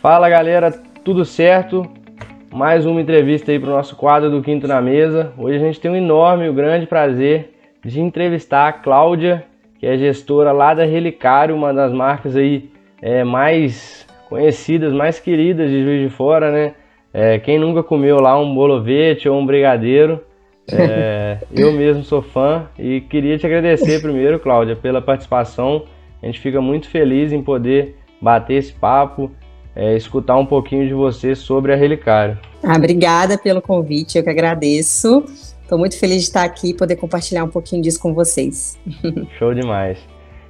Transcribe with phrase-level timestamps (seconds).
[0.00, 0.72] Fala galera,
[1.04, 1.86] tudo certo?
[2.50, 5.34] Mais uma entrevista aí para o nosso quadro do Quinto na Mesa.
[5.36, 7.50] Hoje a gente tem um enorme, um grande prazer
[7.84, 9.44] de entrevistar a Cláudia,
[9.78, 12.70] que é gestora lá da Relicário, uma das marcas aí
[13.02, 16.72] é, mais conhecidas, mais queridas de Juiz de Fora, né?
[17.12, 20.24] É, quem nunca comeu lá um bolovete ou um brigadeiro,
[20.72, 25.84] é, eu mesmo sou fã e queria te agradecer primeiro, Cláudia, pela participação.
[26.22, 29.30] A gente fica muito feliz em poder bater esse papo,
[29.80, 32.38] é, escutar um pouquinho de você sobre a Relicário.
[32.62, 35.24] Ah, obrigada pelo convite, eu que agradeço.
[35.62, 38.78] Estou muito feliz de estar aqui e poder compartilhar um pouquinho disso com vocês.
[39.38, 39.98] Show demais.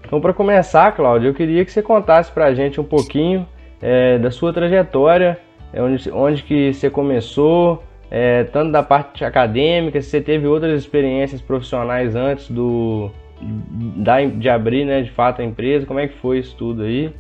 [0.05, 3.47] Então, para começar, Cláudia, eu queria que você contasse para a gente um pouquinho
[3.81, 5.39] é, da sua trajetória,
[5.73, 10.77] é, onde, onde que você começou, é, tanto da parte acadêmica, se você teve outras
[10.77, 16.19] experiências profissionais antes do da, de abrir, né, de fato, a empresa, como é que
[16.19, 17.15] foi isso tudo aí?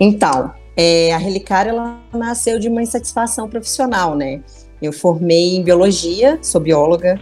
[0.00, 4.40] Então, é, a Relicária, ela nasceu de uma insatisfação profissional, né?
[4.80, 7.20] Eu formei em biologia, sou bióloga,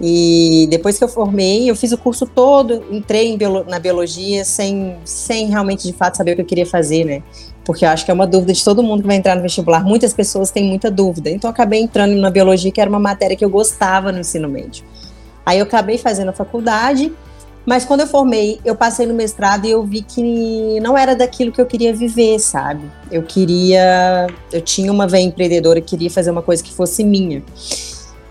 [0.00, 4.96] e depois que eu formei, eu fiz o curso todo, entrei biolo na biologia sem,
[5.04, 7.22] sem realmente de fato saber o que eu queria fazer, né?
[7.64, 9.84] Porque eu acho que é uma dúvida de todo mundo que vai entrar no vestibular.
[9.84, 11.30] Muitas pessoas têm muita dúvida.
[11.30, 14.48] Então eu acabei entrando na biologia, que era uma matéria que eu gostava no ensino
[14.48, 14.84] médio.
[15.46, 17.12] Aí eu acabei fazendo a faculdade,
[17.66, 21.50] mas quando eu formei, eu passei no mestrado e eu vi que não era daquilo
[21.50, 22.90] que eu queria viver, sabe?
[23.10, 27.42] Eu queria, eu tinha uma veia empreendedora, queria fazer uma coisa que fosse minha.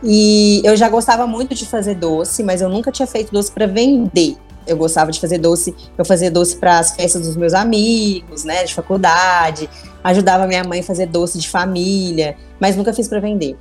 [0.04, 3.66] E eu já gostava muito de fazer doce, mas eu nunca tinha feito doce para
[3.66, 4.36] vender.
[4.68, 8.64] Eu gostava de fazer doce, eu fazia doce para as festas dos meus amigos, né,
[8.64, 9.70] de faculdade,
[10.04, 13.58] ajudava minha mãe a fazer doce de família, mas nunca fiz para vender.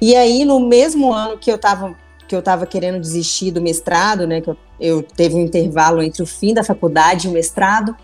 [0.00, 1.94] E aí, no mesmo ano que eu estava
[2.26, 6.22] que eu estava querendo desistir do mestrado, né, que eu, eu, teve um intervalo entre
[6.22, 7.94] o fim da faculdade e o mestrado,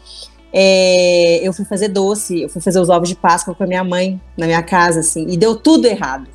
[0.53, 3.83] é, eu fui fazer doce, eu fui fazer os ovos de Páscoa com a minha
[3.83, 6.29] mãe na minha casa, assim, e deu tudo errado.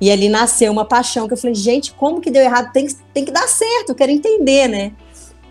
[0.00, 2.72] E ali nasceu uma paixão que eu falei, gente, como que deu errado?
[2.72, 4.92] Tem, tem que dar certo, eu quero entender, né?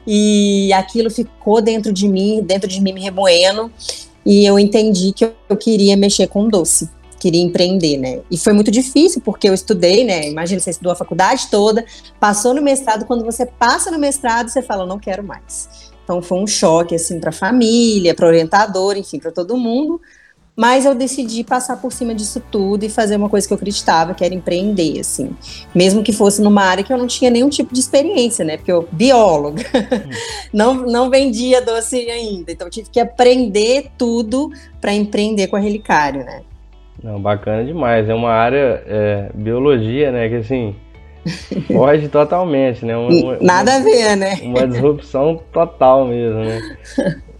[0.07, 3.71] E aquilo ficou dentro de mim, dentro de mim me remoendo,
[4.25, 6.89] e eu entendi que eu queria mexer com doce,
[7.19, 8.21] queria empreender, né?
[8.29, 10.27] E foi muito difícil, porque eu estudei, né?
[10.29, 11.85] Imagina, você estudou a faculdade toda,
[12.19, 15.91] passou no mestrado, quando você passa no mestrado, você fala, não quero mais.
[16.03, 19.99] Então foi um choque, assim, para a família, para orientador, enfim, para todo mundo,
[20.55, 24.13] mas eu decidi passar por cima disso tudo e fazer uma coisa que eu acreditava,
[24.13, 25.35] que era empreender, assim.
[25.73, 28.55] Mesmo que fosse numa área que eu não tinha nenhum tipo de experiência, né?
[28.55, 29.63] Porque eu, bióloga,
[30.53, 32.53] não, não vendia doce ainda.
[32.53, 34.49] Então, tive que aprender tudo
[34.79, 36.43] para empreender com a Relicário, né?
[37.03, 38.09] Não, bacana demais.
[38.09, 40.29] É uma área, é, biologia, né?
[40.29, 40.75] Que assim,
[41.67, 42.95] foge totalmente, né?
[42.95, 44.39] Uma, uma, Nada a ver, né?
[44.43, 46.61] Uma disrupção total mesmo, né?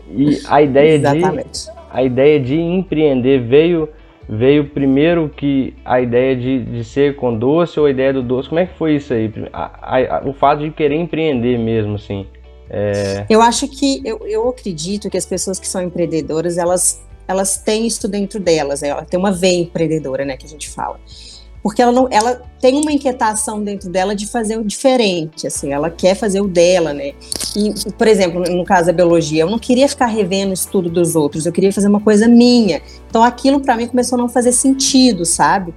[0.10, 1.66] E a ideia Exatamente.
[1.66, 3.88] de a ideia de empreender veio
[4.28, 8.50] veio primeiro que a ideia de, de ser com doce ou a ideia do doce?
[8.50, 9.32] Como é que foi isso aí?
[9.54, 12.26] A, a, o fato de querer empreender mesmo, assim.
[12.70, 13.26] É...
[13.30, 17.88] Eu acho que, eu, eu acredito que as pessoas que são empreendedoras, elas, elas têm
[17.88, 21.00] isso dentro delas, ela tem uma veia empreendedora, né, que a gente fala
[21.66, 25.90] porque ela não, ela tem uma inquietação dentro dela de fazer o diferente, assim, ela
[25.90, 27.14] quer fazer o dela, né?
[27.56, 31.16] E, por exemplo, no caso da biologia, eu não queria ficar revendo o estudo dos
[31.16, 32.84] outros, eu queria fazer uma coisa minha.
[33.10, 35.74] Então aquilo para mim começou a não fazer sentido, sabe?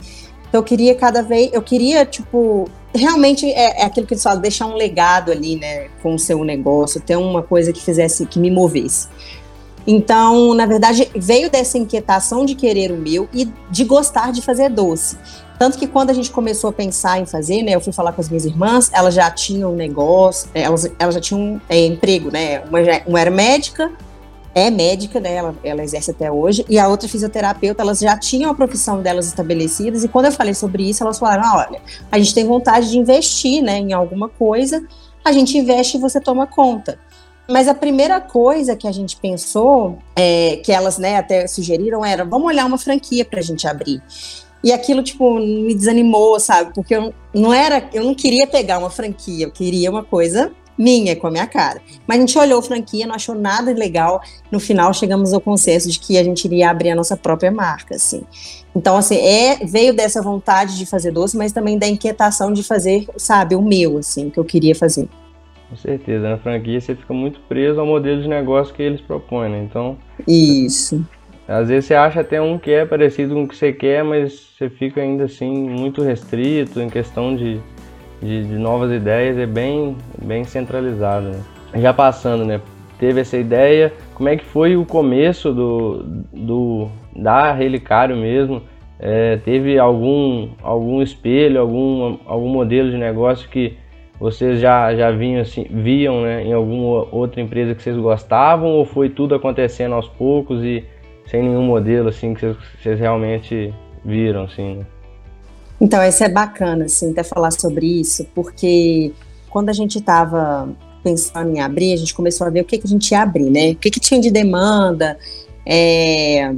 [0.46, 4.42] Então eu queria cada vez, eu queria tipo realmente é, é, aquilo que eles falam,
[4.42, 8.38] deixar um legado ali, né, com o seu negócio, ter uma coisa que fizesse, que
[8.38, 9.08] me movesse.
[9.90, 14.68] Então, na verdade, veio dessa inquietação de querer o meu e de gostar de fazer
[14.68, 15.16] doce.
[15.58, 18.20] Tanto que quando a gente começou a pensar em fazer, né, eu fui falar com
[18.20, 22.60] as minhas irmãs, elas já tinham negócio, é, elas, elas já tinham é, emprego, né?
[22.66, 23.90] Uma, uma era médica,
[24.54, 25.36] é médica, né?
[25.36, 29.26] Ela, ela exerce até hoje, e a outra fisioterapeuta, elas já tinham a profissão delas
[29.26, 31.80] estabelecidas, e quando eu falei sobre isso, elas falaram: ah, olha,
[32.12, 34.86] a gente tem vontade de investir, né, em alguma coisa,
[35.24, 36.98] a gente investe e você toma conta.
[37.50, 42.24] Mas a primeira coisa que a gente pensou, é, que elas né, até sugeriram, era:
[42.24, 44.02] vamos olhar uma franquia para a gente abrir.
[44.62, 46.74] E aquilo, tipo, me desanimou, sabe?
[46.74, 51.16] Porque eu não era, eu não queria pegar uma franquia, eu queria uma coisa minha,
[51.16, 51.80] com a minha cara.
[52.06, 54.20] Mas a gente olhou a franquia, não achou nada legal.
[54.50, 57.96] No final, chegamos ao consenso de que a gente iria abrir a nossa própria marca,
[57.96, 58.22] assim.
[58.74, 63.08] Então, assim, é, veio dessa vontade de fazer doce, mas também da inquietação de fazer,
[63.16, 65.08] sabe, o meu, assim, o que eu queria fazer.
[65.68, 69.50] Com certeza, na franquia você fica muito preso ao modelo de negócio que eles propõem,
[69.50, 69.62] né?
[69.62, 69.98] Então.
[70.26, 71.04] Isso.
[71.46, 74.54] Às vezes você acha até um que é parecido com o que você quer, mas
[74.56, 77.58] você fica ainda assim muito restrito em questão de,
[78.20, 81.28] de, de novas ideias, é bem, bem centralizado.
[81.28, 81.40] Né?
[81.76, 82.60] Já passando, né?
[82.98, 88.62] Teve essa ideia, como é que foi o começo do, do, da Relicário mesmo,
[88.98, 93.76] é, teve algum, algum espelho, algum, algum modelo de negócio que
[94.20, 98.84] vocês já, já vinham, assim, viam né, em alguma outra empresa que vocês gostavam ou
[98.84, 100.84] foi tudo acontecendo aos poucos e
[101.30, 103.72] sem nenhum modelo assim que vocês, realmente
[104.04, 104.76] viram assim?
[104.76, 104.86] Né?
[105.80, 109.12] Então, isso é bacana, assim, até falar sobre isso, porque
[109.48, 110.68] quando a gente estava
[111.04, 113.48] pensando em abrir, a gente começou a ver o que, que a gente ia abrir,
[113.48, 113.70] né?
[113.70, 115.16] O que, que tinha de demanda,
[115.64, 116.52] é,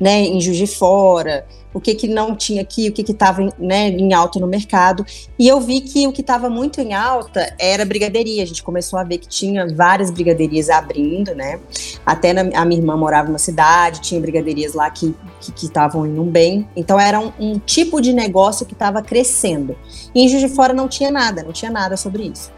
[0.00, 3.88] né, em Juiz de Fora, o que, que não tinha aqui, o que estava né,
[3.88, 5.04] em alta no mercado.
[5.38, 8.42] E eu vi que o que estava muito em alta era brigadeiria.
[8.42, 11.60] A gente começou a ver que tinha várias brigaderias abrindo, né?
[12.04, 15.14] Até na, a minha irmã morava numa cidade, tinha brigaderias lá que
[15.62, 16.68] estavam indo bem.
[16.76, 19.76] Então era um, um tipo de negócio que estava crescendo.
[20.14, 22.50] E em Juiz de Fora não tinha nada, não tinha nada sobre isso.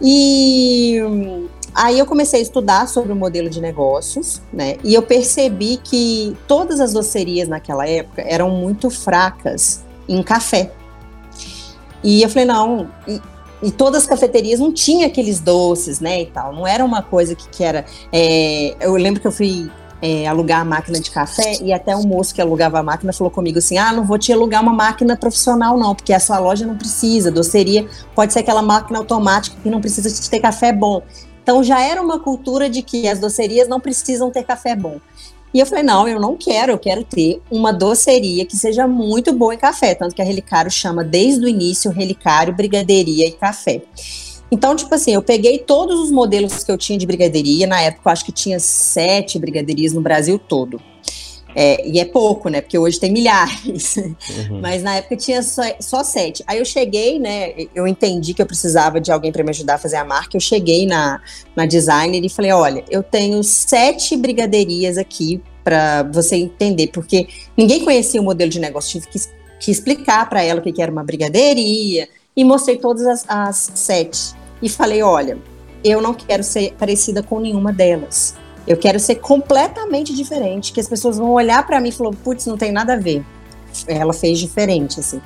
[0.00, 1.00] E
[1.74, 4.76] Aí eu comecei a estudar sobre o modelo de negócios, né?
[4.82, 10.72] E eu percebi que todas as docerias naquela época eram muito fracas em café.
[12.02, 13.20] E eu falei, não, e,
[13.62, 16.52] e todas as cafeterias não tinham aqueles doces, né, e tal.
[16.54, 17.84] Não era uma coisa que, que era...
[18.12, 19.70] É, eu lembro que eu fui
[20.00, 23.30] é, alugar a máquina de café e até o moço que alugava a máquina falou
[23.30, 26.64] comigo assim: ah, não vou te alugar uma máquina profissional, não, porque a sua loja
[26.66, 27.30] não precisa.
[27.30, 31.02] Doceria pode ser aquela máquina automática que não precisa de ter café bom.
[31.48, 35.00] Então já era uma cultura de que as docerias não precisam ter café bom.
[35.54, 39.32] E eu falei, não, eu não quero, eu quero ter uma doceria que seja muito
[39.32, 43.80] boa em café, tanto que a Relicário chama desde o início Relicário, Brigadeiria e Café.
[44.52, 48.10] Então, tipo assim, eu peguei todos os modelos que eu tinha de brigadeiria, na época
[48.10, 50.78] eu acho que tinha sete brigaderias no Brasil todo.
[51.60, 52.60] É, e é pouco, né?
[52.60, 53.96] Porque hoje tem milhares.
[53.96, 54.60] Uhum.
[54.60, 56.44] Mas na época tinha só, só, sete.
[56.46, 57.52] Aí eu cheguei, né?
[57.74, 60.36] Eu entendi que eu precisava de alguém para me ajudar a fazer a marca.
[60.36, 61.20] Eu cheguei na,
[61.56, 67.26] na designer e falei: olha, eu tenho sete brigaderias aqui para você entender, porque
[67.56, 68.92] ninguém conhecia o modelo de negócio.
[68.92, 69.18] Tive que,
[69.58, 73.72] que explicar para ela o que, que era uma brigadeiria e mostrei todas as, as
[73.74, 74.32] sete.
[74.62, 75.36] E falei: olha,
[75.82, 78.36] eu não quero ser parecida com nenhuma delas.
[78.68, 82.44] Eu quero ser completamente diferente, que as pessoas vão olhar para mim e falar, putz,
[82.44, 83.24] não tem nada a ver.
[83.86, 85.22] Ela fez diferente, assim.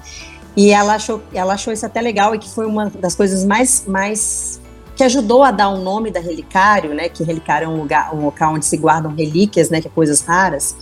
[0.56, 3.84] E ela achou, ela achou isso até legal e que foi uma das coisas mais,
[3.84, 4.60] mais
[4.94, 7.08] que ajudou a dar o um nome da relicário, né?
[7.08, 9.80] Que relicário é um lugar, um local onde se guardam relíquias, né?
[9.80, 10.76] Que é coisas raras.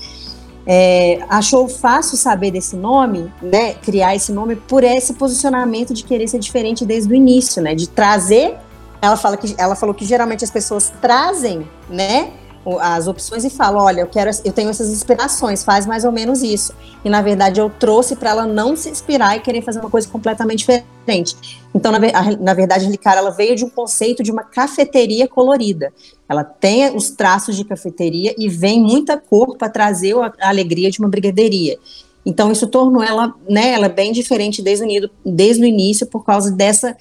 [0.67, 3.73] É, achou fácil saber desse nome, né?
[3.73, 7.75] Criar esse nome por esse posicionamento de querer ser diferente desde o início, né?
[7.75, 8.57] De trazer.
[9.01, 12.33] Ela fala que ela falou que geralmente as pessoas trazem, né?
[12.81, 16.43] As opções e falo, olha, eu quero, eu tenho essas inspirações, faz mais ou menos
[16.43, 16.75] isso.
[17.05, 20.07] E na verdade eu trouxe para ela não se inspirar e querer fazer uma coisa
[20.09, 21.37] completamente diferente.
[21.75, 21.99] Então, na,
[22.39, 25.93] na verdade, a Ricara ela veio de um conceito de uma cafeteria colorida.
[26.29, 30.99] Ela tem os traços de cafeteria e vem muita cor para trazer a alegria de
[30.99, 31.79] uma brigadeiria.
[32.25, 36.51] Então isso tornou ela, né, ela bem diferente desde o, desde o início por causa
[36.51, 36.97] dessa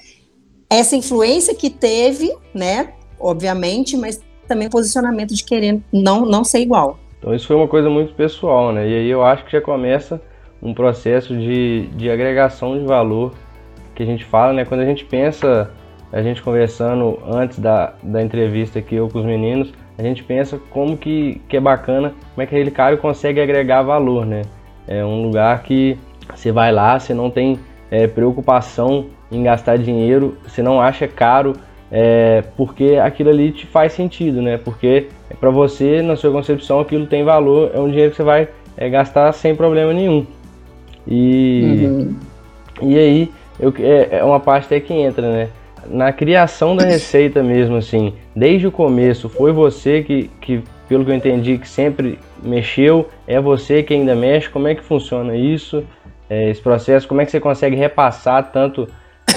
[0.70, 7.00] essa influência que teve, né, obviamente, mas também posicionamento de querer não, não ser igual.
[7.19, 8.90] Então isso foi uma coisa muito pessoal, né?
[8.90, 10.22] E aí eu acho que já começa
[10.62, 13.34] um processo de, de agregação de valor
[13.96, 14.66] que a gente fala, né?
[14.66, 15.69] Quando a gente pensa,
[16.12, 20.60] a gente conversando antes da, da entrevista aqui eu com os meninos, a gente pensa
[20.69, 24.42] como que, que é bacana, como é que aquele cara consegue agregar valor, né?
[24.88, 25.98] É um lugar que
[26.34, 27.60] você vai lá, você não tem
[27.91, 31.53] é, preocupação em gastar dinheiro, você não acha caro
[31.91, 34.58] é, porque aquilo ali te faz sentido, né?
[34.58, 35.08] Porque
[35.39, 38.89] para você, na sua concepção, aquilo tem valor, é um dinheiro que você vai é,
[38.89, 40.25] gastar sem problema nenhum.
[41.08, 42.15] E, uhum.
[42.81, 45.50] e aí, eu, é, é uma parte até que entra, né?
[45.89, 51.12] Na criação da receita mesmo, assim, desde o começo, foi você que, que, pelo que
[51.12, 55.84] eu entendi, que sempre mexeu, é você que ainda mexe, como é que funciona isso,
[56.29, 58.88] é, esse processo, como é que você consegue repassar tanto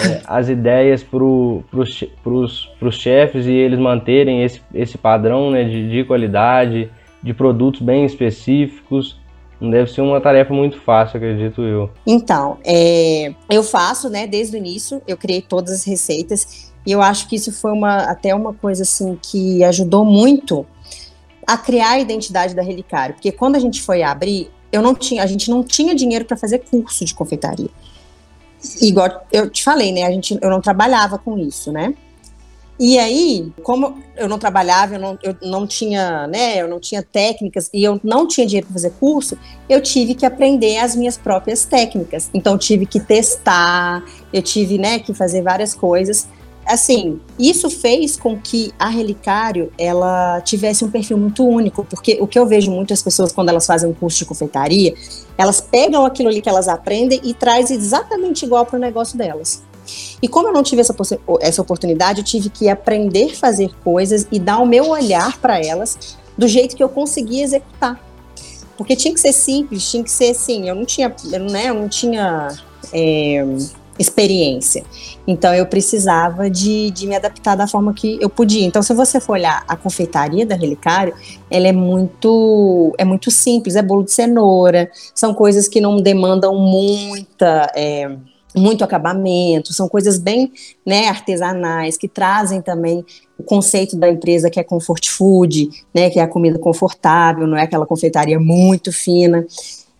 [0.02, 6.04] é, as ideias para os chefes e eles manterem esse, esse padrão né, de, de
[6.04, 6.90] qualidade,
[7.22, 9.20] de produtos bem específicos.
[9.60, 11.88] Não deve ser uma tarefa muito fácil, acredito eu.
[12.06, 17.00] Então, é, eu faço, né, desde o início, eu criei todas as receitas e eu
[17.00, 20.66] acho que isso foi uma, até uma coisa assim que ajudou muito
[21.46, 25.22] a criar a identidade da Relicário, porque quando a gente foi abrir, eu não tinha,
[25.22, 27.68] a gente não tinha dinheiro para fazer curso de confeitaria
[28.80, 30.04] igual eu te falei, né?
[30.04, 31.94] A gente, eu não trabalhava com isso, né?
[32.80, 37.00] E aí, como eu não trabalhava, eu não, eu não tinha, né, eu não tinha
[37.00, 39.38] técnicas e eu não tinha dinheiro para fazer curso,
[39.68, 42.28] eu tive que aprender as minhas próprias técnicas.
[42.34, 44.02] Então, tive que testar,
[44.32, 46.26] eu tive, né, que fazer várias coisas
[46.66, 52.26] assim, isso fez com que a Relicário ela tivesse um perfil muito único, porque o
[52.26, 54.94] que eu vejo muitas pessoas quando elas fazem um curso de confeitaria,
[55.36, 59.62] elas pegam aquilo ali que elas aprendem e trazem exatamente igual para o negócio delas.
[60.20, 60.94] E como eu não tive essa,
[61.40, 65.58] essa oportunidade, eu tive que aprender a fazer coisas e dar o meu olhar para
[65.58, 68.00] elas do jeito que eu conseguia executar.
[68.76, 71.14] Porque tinha que ser simples, tinha que ser assim, eu não tinha,
[71.50, 72.48] né, eu não tinha
[72.92, 73.44] é,
[73.98, 74.84] experiência.
[75.26, 78.64] Então eu precisava de, de me adaptar da forma que eu podia.
[78.64, 81.14] Então, se você for olhar a confeitaria da Relicário,
[81.50, 86.56] ela é muito, é muito simples, é bolo de cenoura, são coisas que não demandam
[86.56, 87.70] muita.
[87.74, 88.10] É,
[88.54, 90.52] muito acabamento, são coisas bem
[90.84, 93.02] né, artesanais, que trazem também
[93.38, 97.56] o conceito da empresa que é comfort food, né, que é a comida confortável, não
[97.56, 99.46] é aquela confeitaria muito fina.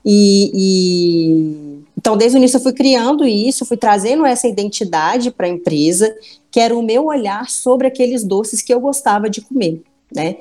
[0.04, 5.46] E, e, então, desde o início, eu fui criando isso, fui trazendo essa identidade para
[5.46, 6.14] a empresa,
[6.50, 9.82] que era o meu olhar sobre aqueles doces que eu gostava de comer,
[10.14, 10.36] né?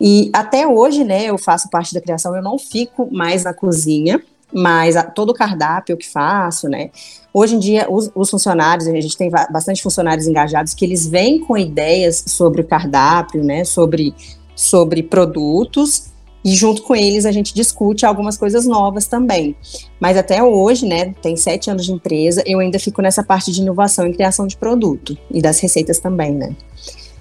[0.00, 4.22] E até hoje, né, eu faço parte da criação, eu não fico mais na cozinha,
[4.52, 6.90] mas a, todo o cardápio que faço, né?
[7.32, 11.40] Hoje em dia, os, os, funcionários, a gente tem bastante funcionários engajados que eles vêm
[11.40, 13.64] com ideias sobre o cardápio, né?
[13.64, 14.14] Sobre,
[14.56, 16.06] sobre produtos,
[16.44, 19.54] e junto com eles a gente discute algumas coisas novas também.
[19.98, 23.60] Mas até hoje, né, tem sete anos de empresa, eu ainda fico nessa parte de
[23.60, 26.54] inovação e criação de produto e das receitas também, né.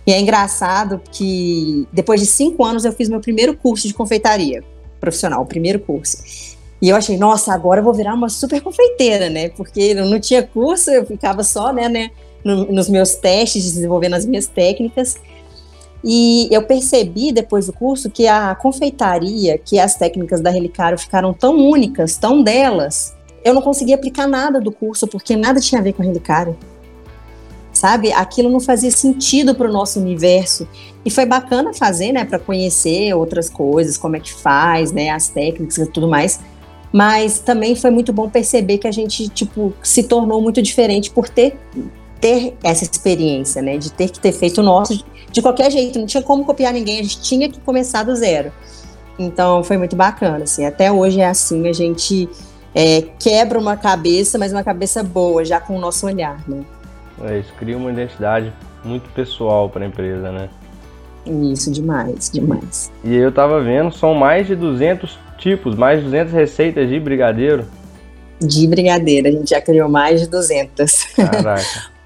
[0.08, 4.64] E é engraçado que depois de cinco anos eu fiz meu primeiro curso de confeitaria
[5.00, 6.58] profissional, o primeiro curso.
[6.82, 9.50] E eu achei, nossa, agora eu vou virar uma super confeiteira, né?
[9.50, 12.12] Porque eu não tinha curso, eu ficava só, né, né
[12.44, 15.16] no, nos meus testes, desenvolvendo as minhas técnicas.
[16.04, 21.34] E eu percebi depois do curso que a confeitaria, que as técnicas da Relicário ficaram
[21.34, 23.14] tão únicas, tão delas,
[23.44, 26.58] eu não conseguia aplicar nada do curso porque nada tinha a ver com a Relicário.
[27.74, 28.12] Sabe?
[28.12, 30.68] Aquilo não fazia sentido para o nosso universo.
[31.06, 35.30] E foi bacana fazer, né, para conhecer outras coisas, como é que faz, né, as
[35.30, 36.40] técnicas e tudo mais.
[36.92, 41.30] Mas também foi muito bom perceber que a gente, tipo, se tornou muito diferente por
[41.30, 41.58] ter
[42.20, 46.06] ter essa experiência, né, de ter que ter feito o nosso de qualquer jeito, não
[46.06, 48.52] tinha como copiar ninguém, a gente tinha que começar do zero.
[49.18, 52.30] Então foi muito bacana, assim, até hoje é assim, a gente
[52.74, 56.64] é, quebra uma cabeça, mas uma cabeça boa, já com o nosso olhar, né.
[57.22, 60.50] É, isso cria uma identidade muito pessoal para a empresa, né?
[61.26, 62.92] Isso, demais, demais.
[63.04, 67.66] E eu tava vendo, são mais de 200 tipos, mais de 200 receitas de brigadeiro.
[68.40, 71.04] De brigadeiro, a gente já criou mais de 200.
[71.16, 71.90] Caraca.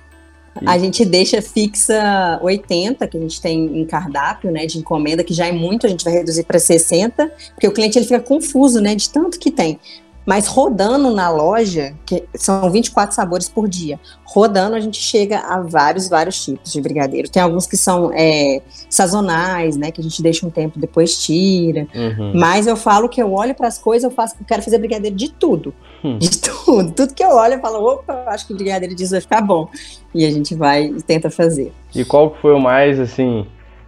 [0.65, 5.33] A gente deixa fixa 80, que a gente tem em cardápio, né, de encomenda, que
[5.33, 8.79] já é muito, a gente vai reduzir para 60, porque o cliente ele fica confuso,
[8.79, 9.79] né, de tanto que tem.
[10.25, 15.59] Mas rodando na loja, que são 24 sabores por dia, rodando a gente chega a
[15.59, 17.29] vários, vários tipos de brigadeiro.
[17.29, 19.91] Tem alguns que são é, sazonais, né?
[19.91, 21.87] Que a gente deixa um tempo depois tira.
[21.93, 22.31] Uhum.
[22.35, 25.15] Mas eu falo que eu olho para as coisas, eu faço, eu quero fazer brigadeiro
[25.15, 25.73] de tudo.
[26.03, 26.17] Hum.
[26.17, 26.91] De tudo.
[26.91, 29.69] Tudo que eu olho, eu falo, opa, acho que o brigadeiro disso vai ficar bom.
[30.13, 31.71] E a gente vai e tenta fazer.
[31.95, 33.45] E qual que foi o mais, assim,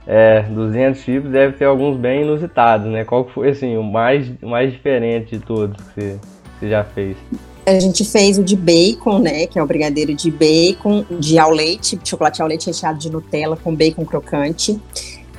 [0.07, 3.03] é, 200 tipos deve ter alguns bem inusitados, né?
[3.03, 6.19] Qual foi assim o mais, o mais diferente de todos que você,
[6.59, 7.17] você, já fez?
[7.65, 9.47] A gente fez o de bacon, né?
[9.47, 13.57] Que é o brigadeiro de bacon, de ao leite, chocolate ao leite recheado de Nutella
[13.57, 14.79] com bacon crocante.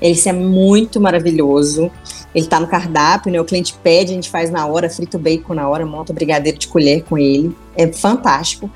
[0.01, 1.91] Esse é muito maravilhoso.
[2.35, 3.41] Ele tá no cardápio, né?
[3.41, 6.15] O cliente pede, a gente faz na hora, frita o bacon na hora, monta o
[6.15, 7.57] brigadeiro de colher com ele.
[7.77, 8.71] É fantástico.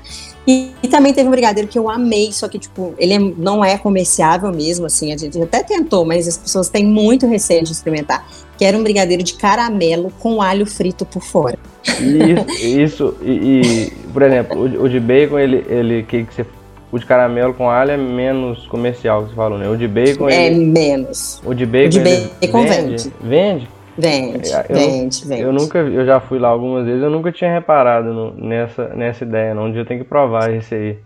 [0.47, 3.63] E, e, também teve um brigadeiro que eu amei, só que, tipo, ele é, não
[3.63, 7.71] é comerciável mesmo, assim, a gente até tentou, mas as pessoas têm muito receio de
[7.71, 8.27] experimentar,
[8.57, 11.59] que era um brigadeiro de caramelo com alho frito por fora.
[11.83, 16.45] Isso, isso e, e, por exemplo, o, o, de bacon, ele, ele que, que você
[16.91, 19.69] o de caramelo com alho é menos comercial, você falou, né?
[19.69, 20.29] O de bacon.
[20.29, 20.65] É ele...
[20.65, 21.41] menos.
[21.45, 21.87] O de bacon.
[21.87, 23.13] O de bacon vende.
[23.21, 23.21] Vende?
[23.21, 23.67] vende?
[23.97, 25.41] Vende, eu, vende, vende.
[25.41, 29.23] Eu nunca, eu já fui lá algumas vezes, eu nunca tinha reparado no, nessa, nessa
[29.23, 29.65] ideia, não.
[29.65, 30.97] Um dia eu tenho que provar esse aí.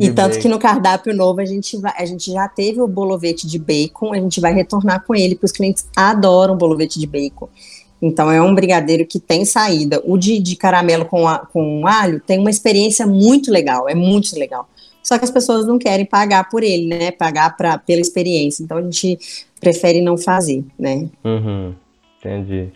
[0.00, 0.40] E tanto bacon.
[0.40, 4.12] que no cardápio novo a gente, vai, a gente já teve o bolovete de bacon,
[4.12, 7.48] a gente vai retornar com ele, porque os clientes adoram bolovete de bacon.
[8.00, 10.02] Então é um brigadeiro que tem saída.
[10.04, 14.36] O de, de caramelo com, a, com alho tem uma experiência muito legal, é muito
[14.36, 14.68] legal.
[15.02, 17.10] Só que as pessoas não querem pagar por ele, né?
[17.10, 18.62] Pagar pra, pela experiência.
[18.62, 19.18] Então a gente
[19.60, 21.08] prefere não fazer, né?
[21.24, 21.74] Uhum.
[22.18, 22.68] Entendi.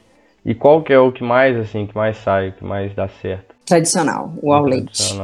[0.44, 3.54] E qual que é o que mais, assim, que mais sai, que mais dá certo?
[3.64, 5.14] Tradicional, o ao leite.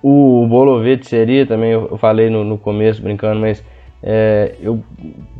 [0.00, 3.62] O, o bolovete seria também, eu falei no, no começo brincando, mas
[4.02, 4.82] é, eu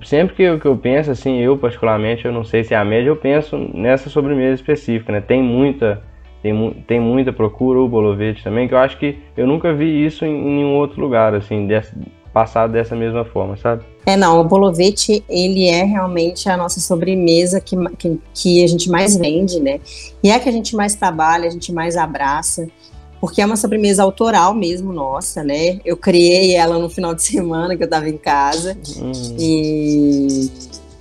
[0.04, 2.84] sempre que eu, que eu penso, assim, eu particularmente, eu não sei se é a
[2.84, 5.20] média, eu penso nessa sobremesa específica, né?
[5.20, 6.02] Tem muita,
[6.42, 10.24] tem, tem muita procura o bolovete também, que eu acho que eu nunca vi isso
[10.24, 11.92] em, em nenhum outro lugar, assim, desse,
[12.32, 13.84] passado dessa mesma forma, sabe?
[14.06, 18.90] É, não, o bolovete, ele é realmente a nossa sobremesa que, que, que, a gente
[18.90, 19.78] mais vende, né?
[20.22, 22.66] E é a que a gente mais trabalha, a gente mais abraça,
[23.20, 25.78] porque é uma sobremesa autoral mesmo nossa, né?
[25.84, 28.76] Eu criei ela no final de semana que eu tava em casa.
[28.98, 29.12] Hum.
[29.38, 30.50] E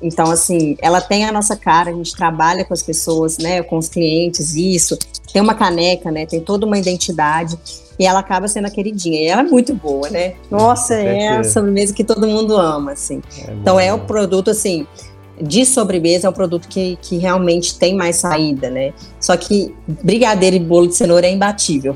[0.01, 3.77] então, assim, ela tem a nossa cara, a gente trabalha com as pessoas, né, com
[3.77, 4.97] os clientes, isso.
[5.31, 7.57] Tem uma caneca, né, tem toda uma identidade
[7.97, 9.21] e ela acaba sendo a queridinha.
[9.21, 10.33] E ela é muito boa, né?
[10.49, 13.21] Nossa, é a sobremesa que todo mundo ama, assim.
[13.47, 14.87] É então, é o produto, assim,
[15.39, 18.93] de sobremesa é um produto que, que realmente tem mais saída, né?
[19.19, 21.95] Só que brigadeiro e bolo de cenoura é imbatível.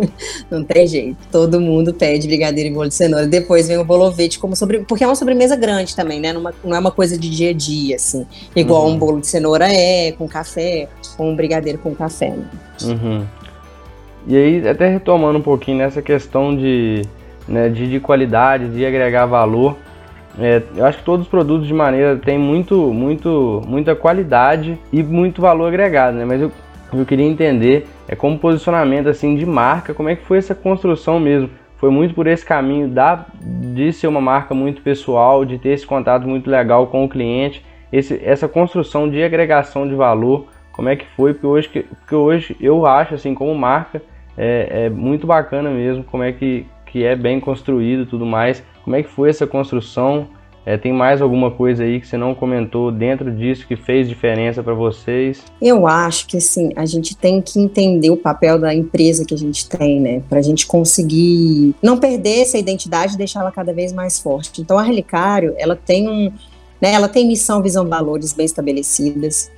[0.50, 1.16] não tem jeito.
[1.30, 3.26] Todo mundo pede brigadeiro e bolo de cenoura.
[3.26, 6.32] Depois vem o bolovete como sobremesa, porque é uma sobremesa grande também, né?
[6.32, 8.26] Numa, não é uma coisa de dia a dia, assim.
[8.54, 8.92] Igual uhum.
[8.92, 12.44] um bolo de cenoura é, com café, com um brigadeiro com café, né?
[12.84, 13.24] Uhum.
[14.26, 17.02] E aí, até retomando um pouquinho nessa questão de,
[17.48, 19.76] né, de, de qualidade, de agregar valor
[20.38, 25.02] é, eu acho que todos os produtos de maneira têm muito, muito, muita qualidade e
[25.02, 26.24] muito valor agregado, né?
[26.24, 26.50] Mas eu,
[26.92, 31.20] eu queria entender é como posicionamento assim de marca, como é que foi essa construção
[31.20, 31.50] mesmo?
[31.76, 35.86] Foi muito por esse caminho da, de ser uma marca muito pessoal, de ter esse
[35.86, 40.96] contato muito legal com o cliente, esse, essa construção de agregação de valor, como é
[40.96, 41.34] que foi?
[41.34, 44.00] Porque hoje, porque hoje eu acho assim como marca
[44.36, 48.62] é, é muito bacana mesmo, como é que, que é bem construído tudo mais.
[48.84, 50.28] Como é que foi essa construção?
[50.64, 54.62] É, tem mais alguma coisa aí que você não comentou dentro disso que fez diferença
[54.62, 55.42] para vocês?
[55.60, 59.38] Eu acho que assim, a gente tem que entender o papel da empresa que a
[59.38, 60.22] gente tem, né?
[60.28, 64.60] Para a gente conseguir não perder essa identidade e deixá-la cada vez mais forte.
[64.60, 66.32] Então a Relicário, ela tem um.
[66.80, 69.50] Né, ela tem missão, visão, valores bem estabelecidas.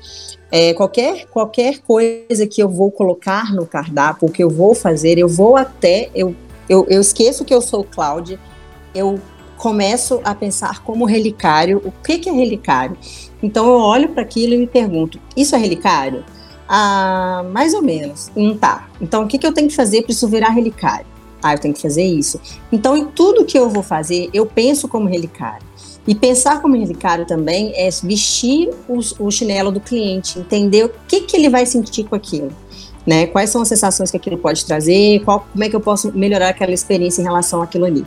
[0.53, 5.29] É, qualquer, qualquer coisa que eu vou colocar no cardápio, que eu vou fazer, eu
[5.29, 6.11] vou até.
[6.15, 6.35] Eu,
[6.69, 8.39] eu, eu esqueço que eu sou Cláudia
[8.95, 9.21] eu
[9.57, 12.97] começo a pensar como relicário, o que, que é relicário?
[13.43, 16.25] Então eu olho para aquilo e me pergunto, isso é relicário?
[16.69, 18.31] Ah, mais ou menos.
[18.35, 18.89] Não tá.
[19.01, 21.07] Então o que, que eu tenho que fazer para isso virar relicário?
[21.43, 22.41] Ah, eu tenho que fazer isso.
[22.73, 25.67] Então em tudo que eu vou fazer, eu penso como relicário.
[26.07, 31.23] E pensar como relicário também é vestir os, o chinelo do cliente, entender o que,
[31.23, 32.51] que ele vai sentir com aquilo
[33.07, 33.27] né?
[33.27, 36.49] Quais são as sensações que aquilo pode trazer, qual, como é que eu posso melhorar
[36.49, 38.07] aquela experiência em relação àquilo ali.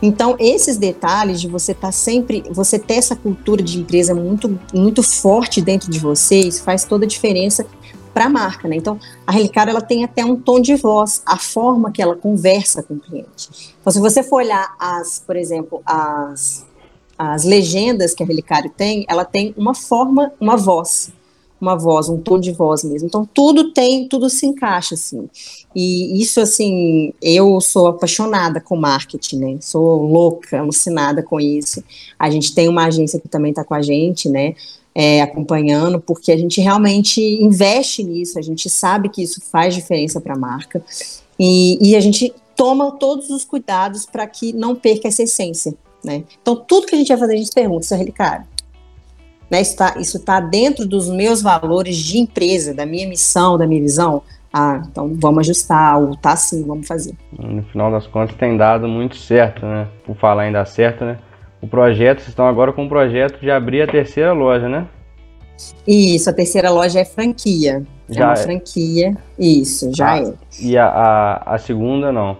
[0.00, 4.58] Então, esses detalhes de você estar tá sempre, você ter essa cultura de empresa muito,
[4.72, 7.66] muito forte dentro de você, isso faz toda a diferença
[8.14, 8.76] para a marca, né?
[8.76, 12.82] Então, a Relicário ela tem até um tom de voz, a forma que ela conversa
[12.82, 13.74] com o cliente.
[13.80, 16.66] Então, se você for olhar as, por exemplo, as
[17.18, 21.10] as legendas que a Relicário tem, ela tem uma forma, uma voz
[21.60, 23.06] uma voz, um tom de voz mesmo.
[23.06, 25.28] Então tudo tem, tudo se encaixa assim.
[25.74, 29.58] E isso assim, eu sou apaixonada com marketing, né?
[29.60, 31.82] Sou louca, alucinada com isso.
[32.18, 34.54] A gente tem uma agência que também está com a gente, né?
[34.94, 40.20] É, acompanhando, porque a gente realmente investe nisso, a gente sabe que isso faz diferença
[40.20, 40.82] para a marca
[41.38, 46.24] e, e a gente toma todos os cuidados para que não perca essa essência, né?
[46.42, 48.48] Então tudo que a gente vai fazer a gente pergunta, seu Ricardo,
[49.50, 53.66] né, isso está isso tá dentro dos meus valores de empresa, da minha missão, da
[53.66, 54.22] minha visão.
[54.52, 57.14] Ah, então vamos ajustar, ou tá sim, vamos fazer.
[57.38, 59.86] No final das contas tem dado muito certo, né?
[60.04, 61.18] Por falar em dar certo, né?
[61.60, 64.86] O projeto, vocês estão agora com o projeto de abrir a terceira loja, né?
[65.86, 67.84] Isso, a terceira loja é franquia.
[68.08, 68.36] É já é uma é.
[68.36, 70.34] franquia, isso, já ah, é.
[70.62, 72.38] E a, a, a segunda não?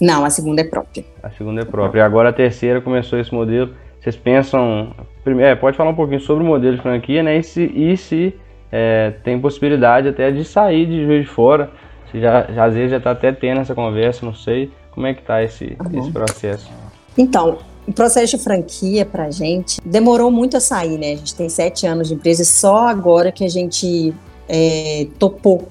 [0.00, 1.04] Não, a segunda é própria.
[1.22, 2.00] A segunda é própria.
[2.00, 3.74] E agora a terceira começou esse modelo.
[4.00, 4.94] Vocês pensam.
[5.26, 7.38] É, pode falar um pouquinho sobre o modelo de franquia, né?
[7.38, 8.34] E se, e se
[8.70, 11.70] é, tem possibilidade até de sair de Juiz de Fora.
[12.10, 14.70] Se já, já às vezes já está até tendo essa conversa, não sei.
[14.90, 16.00] Como é que está esse, uhum.
[16.00, 16.70] esse processo?
[17.16, 21.12] Então, o processo de franquia para a gente demorou muito a sair, né?
[21.12, 24.14] A gente tem sete anos de empresa e só agora que a gente
[24.48, 25.68] é, topou,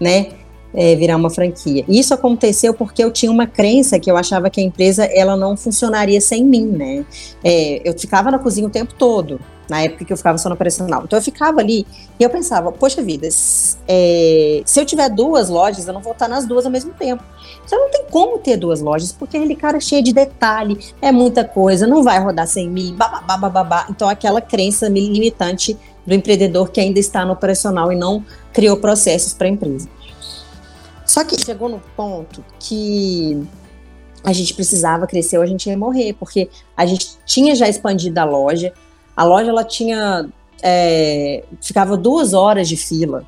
[0.00, 0.28] né?
[0.76, 1.84] É, virar uma franquia.
[1.88, 5.56] Isso aconteceu porque eu tinha uma crença que eu achava que a empresa ela não
[5.56, 7.04] funcionaria sem mim, né?
[7.42, 10.54] É, eu ficava na cozinha o tempo todo, na época que eu ficava só no
[10.54, 11.02] operacional.
[11.04, 11.86] Então eu ficava ali
[12.20, 13.26] e eu pensava, poxa vida,
[13.88, 17.24] é, se eu tiver duas lojas, eu não vou estar nas duas ao mesmo tempo.
[17.64, 21.10] Então não tem como ter duas lojas, porque aquele cara é cheio de detalhe, é
[21.10, 23.86] muita coisa, não vai rodar sem mim, babá, babá.
[23.88, 29.34] Então aquela crença limitante do empreendedor que ainda está no operacional e não criou processos
[29.34, 29.88] para a empresa.
[31.06, 33.40] Só que chegou no ponto que
[34.24, 38.18] a gente precisava crescer ou a gente ia morrer, porque a gente tinha já expandido
[38.18, 38.72] a loja,
[39.16, 40.28] a loja ela tinha
[40.62, 43.24] é, ficava duas horas de fila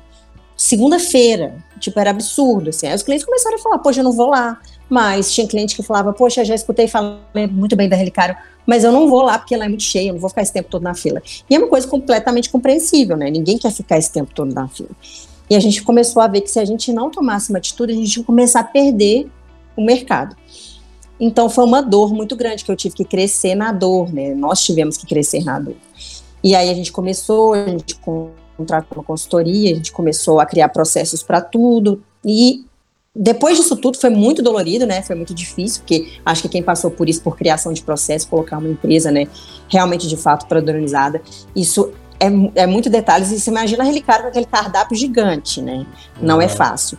[0.59, 1.55] segunda-feira.
[1.79, 2.85] Tipo, era absurdo, assim.
[2.85, 4.59] Aí os clientes começaram a falar, poxa, eu não vou lá.
[4.89, 8.91] Mas tinha cliente que falava, poxa, já escutei falar muito bem da Relicário, mas eu
[8.91, 10.81] não vou lá porque ela é muito cheia, eu não vou ficar esse tempo todo
[10.81, 11.21] na fila.
[11.49, 13.29] E é uma coisa completamente compreensível, né?
[13.29, 14.89] Ninguém quer ficar esse tempo todo na fila.
[15.49, 17.95] E a gente começou a ver que se a gente não tomasse uma atitude, a
[17.95, 19.29] gente ia começar a perder
[19.75, 20.35] o mercado.
[21.19, 24.33] Então foi uma dor muito grande que eu tive que crescer na dor, né?
[24.33, 25.75] Nós tivemos que crescer na dor.
[26.43, 27.95] E aí a gente começou, a gente
[28.55, 32.01] contratou uma consultoria, a gente começou a criar processos para tudo.
[32.23, 32.63] E
[33.13, 35.01] depois disso tudo foi muito dolorido, né?
[35.01, 38.57] Foi muito difícil, porque acho que quem passou por isso, por criação de processo, colocar
[38.57, 39.27] uma empresa, né,
[39.67, 41.21] realmente de fato padronizada,
[41.55, 43.31] isso é, é muito detalhes.
[43.31, 45.85] E você imagina a Relicário com aquele cardápio gigante, né?
[46.21, 46.41] Não uhum.
[46.41, 46.97] é fácil.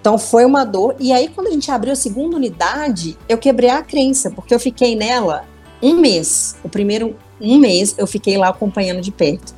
[0.00, 0.96] Então foi uma dor.
[0.98, 4.60] E aí, quando a gente abriu a segunda unidade, eu quebrei a crença, porque eu
[4.60, 5.44] fiquei nela
[5.82, 6.56] um mês.
[6.62, 9.54] O primeiro um mês eu fiquei lá acompanhando de perto.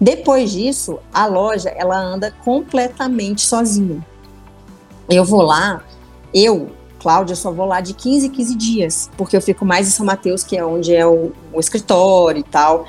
[0.00, 4.04] Depois disso, a loja ela anda completamente sozinha.
[5.08, 5.82] Eu vou lá,
[6.32, 9.90] eu, Cláudia, só vou lá de 15 em 15 dias, porque eu fico mais em
[9.90, 12.86] São Mateus, que é onde é o, o escritório e tal,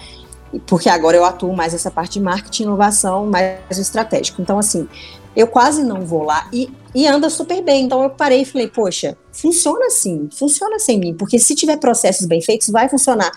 [0.60, 4.42] porque agora eu atuo mais essa parte de marketing, inovação, mais estratégico.
[4.42, 4.88] Então, assim,
[5.36, 7.86] eu quase não vou lá e, e anda super bem.
[7.86, 12.28] Então eu parei e falei, poxa, funciona assim, funciona sem mim, porque se tiver processos
[12.28, 13.32] bem feitos, vai funcionar.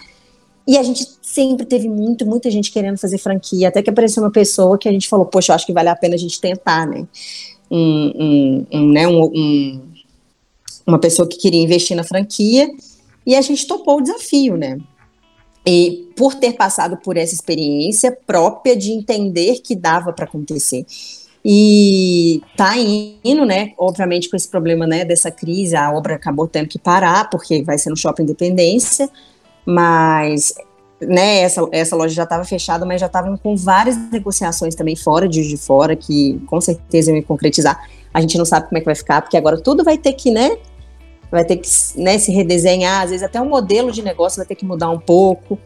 [0.67, 4.33] E a gente sempre teve muito, muita gente querendo fazer franquia, até que apareceu uma
[4.33, 6.87] pessoa que a gente falou, poxa, eu acho que vale a pena a gente tentar,
[6.87, 7.07] né?
[7.71, 9.83] Um, um, um né, um, um,
[10.87, 12.67] uma pessoa que queria investir na franquia,
[13.27, 14.79] e a gente topou o desafio, né?
[15.67, 20.85] E por ter passado por essa experiência própria de entender que dava para acontecer.
[21.45, 23.73] E tá indo, né?
[23.77, 27.77] Obviamente, com esse problema né, dessa crise, a obra acabou tendo que parar, porque vai
[27.77, 29.11] ser no Shopping Independência,
[29.67, 30.55] mas
[31.01, 35.29] né, essa, essa loja já estava fechada, mas já estavam com várias negociações também fora
[35.29, 37.79] de de fora, que com certeza iam concretizar.
[38.13, 40.31] A gente não sabe como é que vai ficar, porque agora tudo vai ter que,
[40.31, 40.57] né?
[41.31, 44.55] Vai ter que né, se redesenhar, às vezes até o modelo de negócio vai ter
[44.55, 45.59] que mudar um pouco.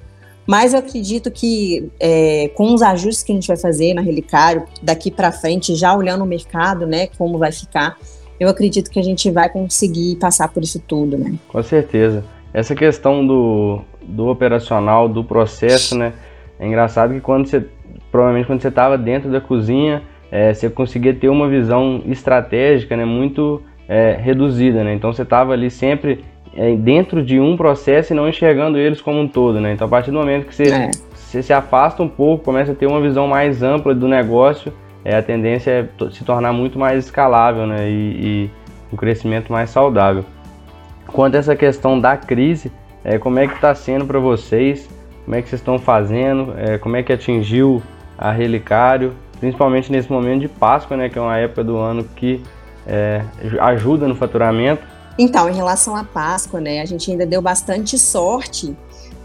[0.46, 4.64] Mas eu acredito que é, com os ajustes que a gente vai fazer na Relicário,
[4.82, 7.98] daqui para frente, já olhando o mercado, né, como vai ficar,
[8.40, 11.34] eu acredito que a gente vai conseguir passar por isso tudo, né?
[11.48, 12.24] Com certeza.
[12.54, 16.14] Essa questão do, do operacional, do processo, né?
[16.58, 17.64] É engraçado que quando você,
[18.10, 23.04] provavelmente quando você estava dentro da cozinha, é, você conseguia ter uma visão estratégica, né?
[23.04, 24.94] Muito é, reduzida, né?
[24.94, 26.24] Então você estava ali sempre
[26.54, 29.72] é, dentro de um processo e não enxergando eles como um todo, né?
[29.72, 30.90] Então a partir do momento que você, é.
[31.14, 34.72] você se afasta um pouco, começa a ter uma visão mais ampla do negócio,
[35.04, 37.88] é, a tendência é se tornar muito mais escalável, né?
[37.88, 38.50] E, e
[38.92, 40.24] um crescimento mais saudável.
[41.06, 42.70] Quanto a essa questão da crise,
[43.02, 44.88] é, como é que está sendo para vocês?
[45.24, 46.54] Como é que vocês estão fazendo?
[46.58, 47.82] É, como é que atingiu
[48.18, 49.14] a Relicário?
[49.38, 51.08] Principalmente nesse momento de Páscoa, né?
[51.08, 52.42] Que é uma época do ano que
[52.88, 53.22] é,
[53.60, 54.82] ajuda no faturamento
[55.18, 58.74] então, em relação à Páscoa, né, a gente ainda deu bastante sorte,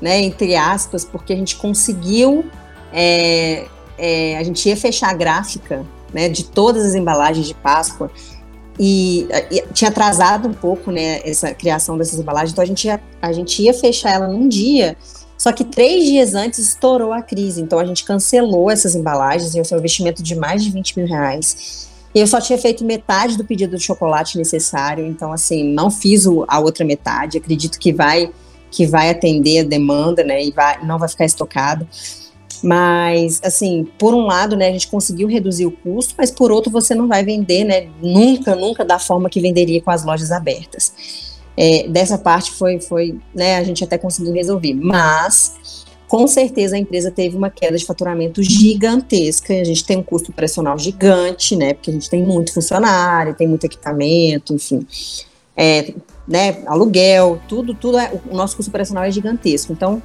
[0.01, 2.45] né, entre aspas, porque a gente conseguiu,
[2.91, 8.09] é, é, a gente ia fechar a gráfica, né, de todas as embalagens de Páscoa
[8.79, 12.99] e, e, tinha atrasado um pouco, né, essa criação dessas embalagens, então a gente ia,
[13.21, 14.97] a gente ia fechar ela num dia,
[15.37, 19.63] só que três dias antes estourou a crise, então a gente cancelou essas embalagens, e
[19.63, 21.92] foi um investimento de mais de 20 mil reais.
[22.13, 26.59] Eu só tinha feito metade do pedido de chocolate necessário, então assim, não fiz a
[26.59, 27.37] outra metade.
[27.37, 28.31] Acredito que vai
[28.73, 31.87] que vai atender a demanda, né, e vai, não vai ficar estocado.
[32.63, 36.71] Mas, assim, por um lado, né, a gente conseguiu reduzir o custo, mas por outro,
[36.71, 40.93] você não vai vender, né, nunca, nunca da forma que venderia com as lojas abertas.
[41.55, 44.73] É, dessa parte foi, foi, né, a gente até conseguiu resolver.
[44.73, 45.82] Mas
[46.13, 49.51] com certeza a empresa teve uma queda de faturamento gigantesca.
[49.51, 51.73] A gente tem um custo operacional gigante, né?
[51.73, 54.85] Porque a gente tem muito funcionário, tem muito equipamento, enfim.
[55.57, 55.91] É,
[56.27, 59.73] né, aluguel, tudo, tudo é, o nosso custo operacional é gigantesco.
[59.73, 60.03] Então,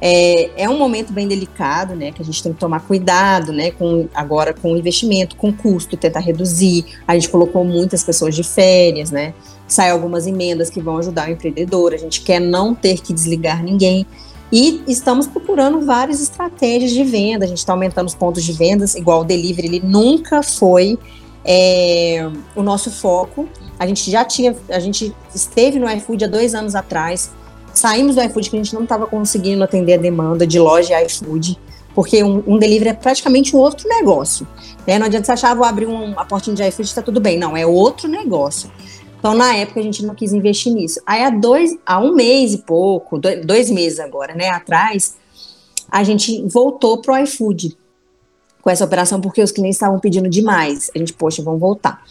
[0.00, 3.72] é, é, um momento bem delicado, né, que a gente tem que tomar cuidado, né,
[3.72, 6.84] com, agora com o investimento, com o custo, tentar reduzir.
[7.08, 9.34] A gente colocou muitas pessoas de férias, né,
[9.66, 11.92] sai algumas emendas que vão ajudar o empreendedor.
[11.92, 14.06] A gente quer não ter que desligar ninguém.
[14.52, 17.44] E estamos procurando várias estratégias de venda.
[17.44, 20.98] A gente está aumentando os pontos de vendas, igual o delivery, ele nunca foi
[21.44, 23.48] é, o nosso foco.
[23.78, 27.30] A gente já tinha, a gente esteve no iFood há dois anos atrás.
[27.72, 31.56] Saímos do iFood que a gente não estava conseguindo atender a demanda de loja iFood,
[31.94, 34.46] porque um, um, delivery é praticamente um outro negócio.
[34.84, 34.98] Né?
[34.98, 37.38] Não adianta você achar, ah, vou abrir um, uma portinha de iFood, está tudo bem.
[37.38, 38.68] Não, é outro negócio.
[39.20, 40.98] Então, na época, a gente não quis investir nisso.
[41.04, 45.14] Aí, há, dois, há um mês e pouco, dois, meses agora, né, atrás,
[45.90, 47.76] a gente voltou pro iFood.
[48.62, 50.90] com essa operação porque os clientes estavam pedindo demais.
[50.94, 52.02] A gente, poxa, vamos voltar.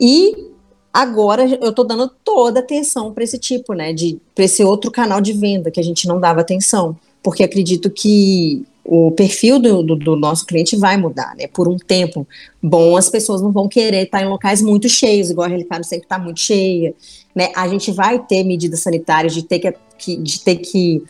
[0.00, 0.50] E
[0.92, 5.20] agora eu estou dando toda atenção para esse tipo, né, de para esse outro canal
[5.20, 9.96] de venda que a gente não dava atenção, porque acredito que o perfil do, do,
[9.96, 11.46] do, nosso cliente vai mudar, né?
[11.46, 12.26] Por um tempo
[12.62, 16.04] bom, as pessoas não vão querer estar em locais muito cheios, igual a Relicário sempre
[16.04, 16.94] está muito cheia,
[17.34, 17.50] né?
[17.56, 19.58] A gente vai ter medidas sanitárias de ter
[19.98, 21.02] que, de ter que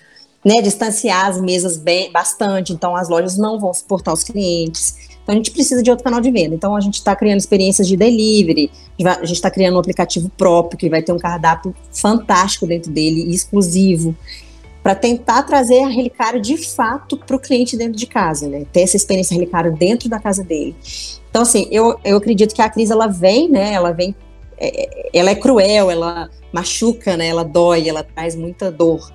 [0.45, 5.15] né, distanciar as mesas bem, bastante, então as lojas não vão suportar os clientes.
[5.23, 6.55] Então a gente precisa de outro canal de venda.
[6.55, 8.71] Então a gente está criando experiências de delivery,
[9.03, 13.35] a gente está criando um aplicativo próprio que vai ter um cardápio fantástico dentro dele,
[13.35, 14.15] exclusivo,
[14.85, 18.67] para tentar trazer a relicário de fato para o cliente dentro de casa, né?
[18.71, 20.77] Ter essa experiência relicário dentro da casa dele.
[21.31, 23.73] Então assim, eu, eu acredito que a crise ela vem, né?
[23.73, 24.15] Ela vem,
[24.59, 27.29] é, ela é cruel, ela machuca, né?
[27.29, 29.11] Ela dói, ela traz muita dor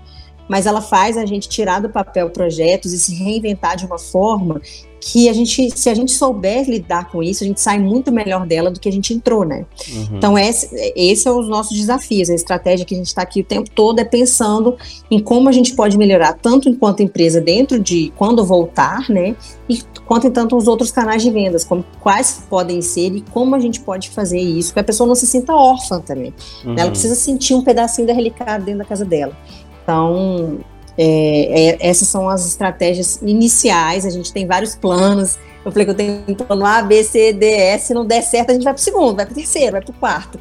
[0.50, 4.60] mas ela faz a gente tirar do papel projetos e se reinventar de uma forma
[5.00, 8.46] que a gente, se a gente souber lidar com isso, a gente sai muito melhor
[8.46, 9.66] dela do que a gente entrou, né?
[9.92, 10.18] Uhum.
[10.18, 12.30] Então, esse, esse é os nossos desafios.
[12.30, 14.78] A estratégia que a gente está aqui o tempo todo é pensando
[15.10, 19.36] em como a gente pode melhorar, tanto enquanto empresa dentro de quando voltar, né?
[19.70, 23.56] E quanto em tanto os outros canais de vendas, como quais podem ser e como
[23.56, 26.34] a gente pode fazer isso, que a pessoa não se sinta órfã também.
[26.66, 26.76] Uhum.
[26.78, 29.38] Ela precisa sentir um pedacinho da relicário dentro da casa dela.
[29.84, 30.60] Então,
[31.02, 34.06] é, é, essas são as estratégias iniciais.
[34.06, 35.40] A gente tem vários planos.
[35.64, 37.80] Eu falei que eu tenho plano A, B, C, D, E.
[37.80, 39.82] Se não der certo, a gente vai para o segundo, vai para o terceiro, vai
[39.82, 40.38] para o quarto.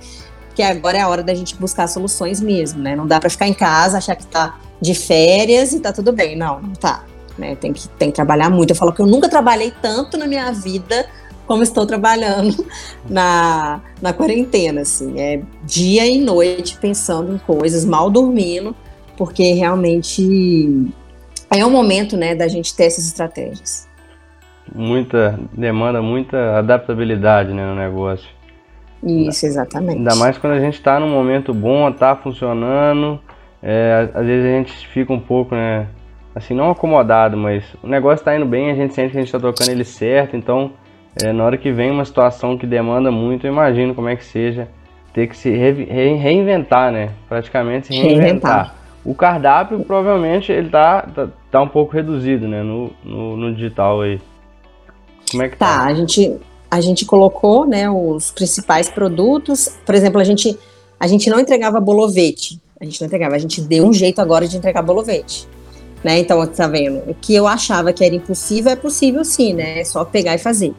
[0.49, 2.97] Porque agora é a hora da gente buscar soluções mesmo, né?
[2.97, 6.37] Não dá para ficar em casa, achar que está de férias e está tudo bem.
[6.37, 7.05] Não, não tá.
[7.39, 7.55] Né?
[7.55, 8.71] Tem, que, tem que trabalhar muito.
[8.71, 11.07] Eu falo que eu nunca trabalhei tanto na minha vida
[11.47, 12.67] como estou trabalhando
[13.09, 15.21] na, na quarentena, assim.
[15.21, 18.75] É dia e noite pensando em coisas, mal dormindo
[19.19, 20.87] porque realmente
[21.51, 23.89] é o momento, né, da gente ter essas estratégias.
[24.73, 28.29] Muita demanda, muita adaptabilidade, né, no negócio.
[29.03, 29.99] Isso, exatamente.
[29.99, 33.21] Ainda mais quando a gente está num momento bom, está funcionando,
[33.61, 35.89] é, às vezes a gente fica um pouco, né,
[36.33, 39.35] assim, não acomodado, mas o negócio está indo bem, a gente sente que a gente
[39.35, 40.73] está tocando ele certo, então
[41.21, 44.25] é, na hora que vem uma situação que demanda muito, eu imagino como é que
[44.25, 44.69] seja
[45.13, 47.11] ter que se re, reinventar, né?
[47.29, 48.21] Praticamente se reinventar.
[48.21, 48.78] reinventar.
[49.05, 54.03] O cardápio provavelmente ele tá, tá, tá um pouco reduzido, né, no, no, no, digital
[54.03, 54.21] aí.
[55.31, 55.79] Como é que tá?
[55.79, 56.37] Tá, a gente,
[56.71, 59.69] a gente colocou, né, os principais produtos.
[59.87, 60.59] Por exemplo, a gente,
[60.99, 62.61] a gente não entregava bolovete.
[62.81, 65.49] A gente não entregava, a gente deu um jeito agora de entregar bolovete.
[66.03, 66.21] Né?
[66.21, 66.99] Então, tá vendo?
[67.11, 69.81] O que eu achava que era impossível é possível sim, né?
[69.81, 70.73] É só pegar e fazer.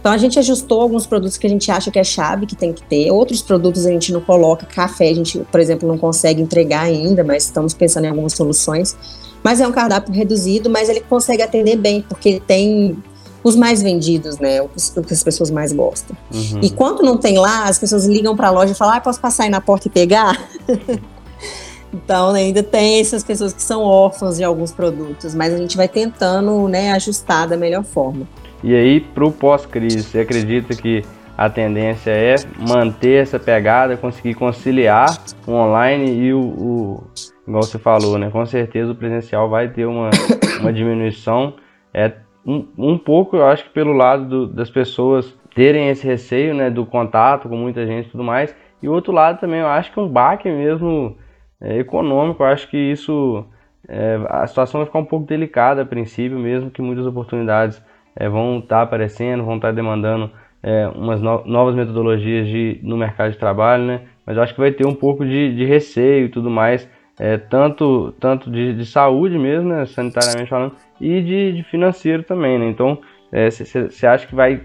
[0.00, 2.72] Então a gente ajustou alguns produtos que a gente acha que é chave, que tem
[2.72, 3.10] que ter.
[3.10, 4.64] Outros produtos a gente não coloca.
[4.64, 8.96] Café a gente, por exemplo, não consegue entregar ainda, mas estamos pensando em algumas soluções.
[9.42, 12.96] Mas é um cardápio reduzido, mas ele consegue atender bem, porque tem
[13.44, 14.62] os mais vendidos, né?
[14.62, 16.16] O que as pessoas mais gostam.
[16.32, 16.60] Uhum.
[16.62, 19.20] E quando não tem lá, as pessoas ligam para a loja e falam: ah, posso
[19.20, 20.48] passar aí na porta e pegar?
[21.92, 25.88] então ainda tem essas pessoas que são órfãs de alguns produtos, mas a gente vai
[25.88, 28.26] tentando né, ajustar da melhor forma.
[28.62, 31.02] E aí, para o pós-crise, você acredita que
[31.36, 35.08] a tendência é manter essa pegada, conseguir conciliar
[35.46, 37.04] o online e o, o
[37.48, 38.28] igual você falou, né?
[38.30, 40.10] Com certeza o presencial vai ter uma,
[40.60, 41.54] uma diminuição.
[41.94, 42.12] É
[42.46, 46.68] um, um pouco, eu acho que pelo lado do, das pessoas terem esse receio, né?
[46.68, 48.54] Do contato com muita gente e tudo mais.
[48.82, 51.16] E o outro lado também, eu acho que um baque mesmo
[51.58, 52.42] é, econômico.
[52.42, 53.46] Eu acho que isso,
[53.88, 57.82] é, a situação vai ficar um pouco delicada a princípio, mesmo que muitas oportunidades
[58.20, 60.30] é, vão estar tá aparecendo, vão estar tá demandando
[60.62, 64.02] é, umas no novas metodologias de, no mercado de trabalho, né?
[64.26, 66.86] Mas eu acho que vai ter um pouco de, de receio e tudo mais,
[67.18, 72.58] é, tanto, tanto de, de, saúde mesmo, né, sanitariamente falando, e de, de financeiro também,
[72.58, 72.68] né?
[72.68, 72.98] Então,
[73.32, 74.60] você é, acha que vai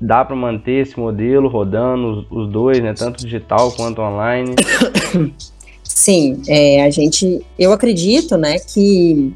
[0.00, 2.94] dar para manter esse modelo rodando os, os, dois, né?
[2.94, 4.54] Tanto digital quanto online?
[5.82, 9.34] Sim, é, a gente, eu acredito, né, que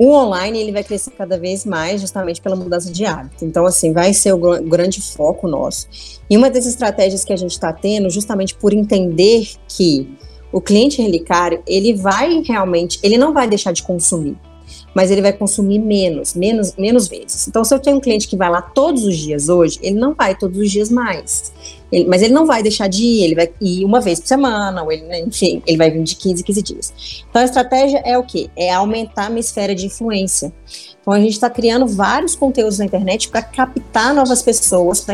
[0.00, 3.44] o online ele vai crescer cada vez mais justamente pela mudança de hábito.
[3.44, 5.86] Então, assim, vai ser o grande foco nosso.
[6.30, 10.16] E uma das estratégias que a gente está tendo, justamente por entender que
[10.50, 14.38] o cliente relicário, ele vai realmente, ele não vai deixar de consumir,
[14.94, 17.46] mas ele vai consumir menos, menos, menos vezes.
[17.46, 20.14] Então, se eu tenho um cliente que vai lá todos os dias hoje, ele não
[20.14, 21.52] vai todos os dias mais.
[21.92, 24.82] Ele, mas ele não vai deixar de ir, ele vai ir uma vez por semana,
[24.82, 27.24] ou ele, né, enfim, ele vai vir de 15 em 15 dias.
[27.28, 28.48] Então a estratégia é o quê?
[28.56, 30.52] É aumentar a minha esfera de influência.
[31.00, 35.04] Então a gente está criando vários conteúdos na internet para captar novas pessoas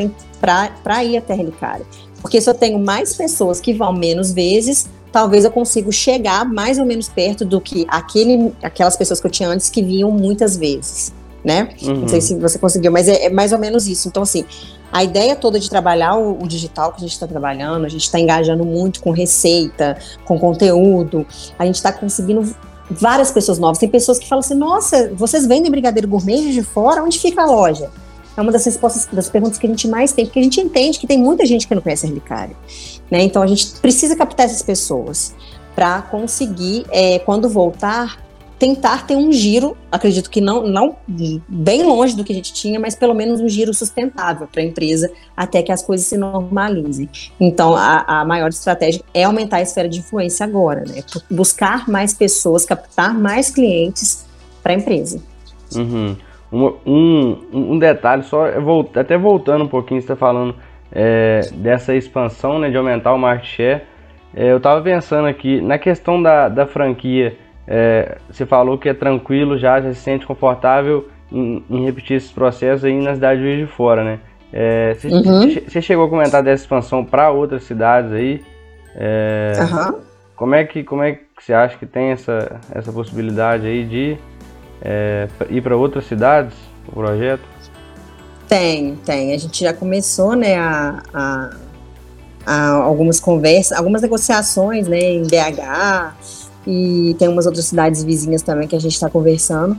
[0.40, 1.86] para ir até a Relicária.
[2.20, 6.78] Porque se eu tenho mais pessoas que vão menos vezes, talvez eu consiga chegar mais
[6.78, 10.56] ou menos perto do que aquele, aquelas pessoas que eu tinha antes que vinham muitas
[10.56, 11.12] vezes.
[11.46, 11.68] né?
[11.82, 12.00] Uhum.
[12.00, 14.08] Não sei se você conseguiu, mas é, é, mais ou menos isso.
[14.08, 14.44] Então, assim,
[14.92, 18.04] a ideia toda de trabalhar o, o digital que a gente está trabalhando, a gente
[18.04, 21.26] está engajando muito com receita, com conteúdo,
[21.58, 22.54] a gente está conseguindo
[22.90, 23.78] várias pessoas novas.
[23.78, 27.02] Tem pessoas que falam assim: nossa, vocês vendem brigadeiro gourmet de fora?
[27.02, 27.90] Onde fica a loja?
[28.36, 30.98] É uma das respostas, das perguntas que a gente mais tem, porque a gente entende
[30.98, 32.54] que tem muita gente que não conhece a Relicário.
[33.10, 33.22] Né?
[33.22, 35.34] Então a gente precisa captar essas pessoas
[35.74, 38.18] para conseguir, é, quando voltar,
[38.58, 40.96] tentar ter um giro, acredito que não, não
[41.46, 44.64] bem longe do que a gente tinha, mas pelo menos um giro sustentável para a
[44.64, 47.08] empresa até que as coisas se normalizem.
[47.38, 51.02] Então, a, a, maior estratégia é aumentar a esfera de influência agora, né?
[51.30, 54.26] Buscar mais pessoas, captar mais clientes
[54.62, 55.20] para a empresa.
[55.74, 56.16] Uhum.
[56.52, 58.46] Um, um, um, detalhe, só
[58.94, 60.54] até voltando um pouquinho, você está falando
[60.90, 63.82] é, dessa expansão, né, de aumentar o market share.
[64.34, 68.94] É, eu estava pensando aqui na questão da, da franquia é, você falou que é
[68.94, 73.46] tranquilo já, já se sente confortável em, em repetir esses processos aí na cidade de
[73.46, 74.20] Juiz de Fora, né?
[74.52, 75.54] É, você, uhum.
[75.68, 78.44] você, chegou a comentar dessa expansão para outras cidades aí?
[78.94, 79.98] É, uhum.
[80.36, 84.16] Como é que como é que você acha que tem essa, essa possibilidade aí de
[84.80, 86.54] é, ir para outras cidades
[86.88, 87.42] o projeto?
[88.48, 89.34] Tem, tem.
[89.34, 91.50] A gente já começou, né, a, a,
[92.46, 96.14] a algumas conversas, algumas negociações, né, em BH,
[96.66, 99.78] e tem umas outras cidades vizinhas também que a gente está conversando.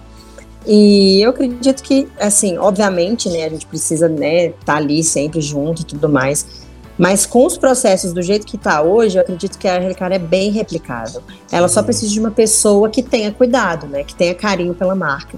[0.66, 5.42] E eu acredito que, assim, obviamente, né, a gente precisa, né, estar tá ali sempre
[5.42, 6.68] junto e tudo mais.
[6.98, 10.20] Mas com os processos do jeito que está hoje, eu acredito que a Relicário é
[10.20, 11.22] bem replicável.
[11.52, 15.38] Ela só precisa de uma pessoa que tenha cuidado, né, que tenha carinho pela marca.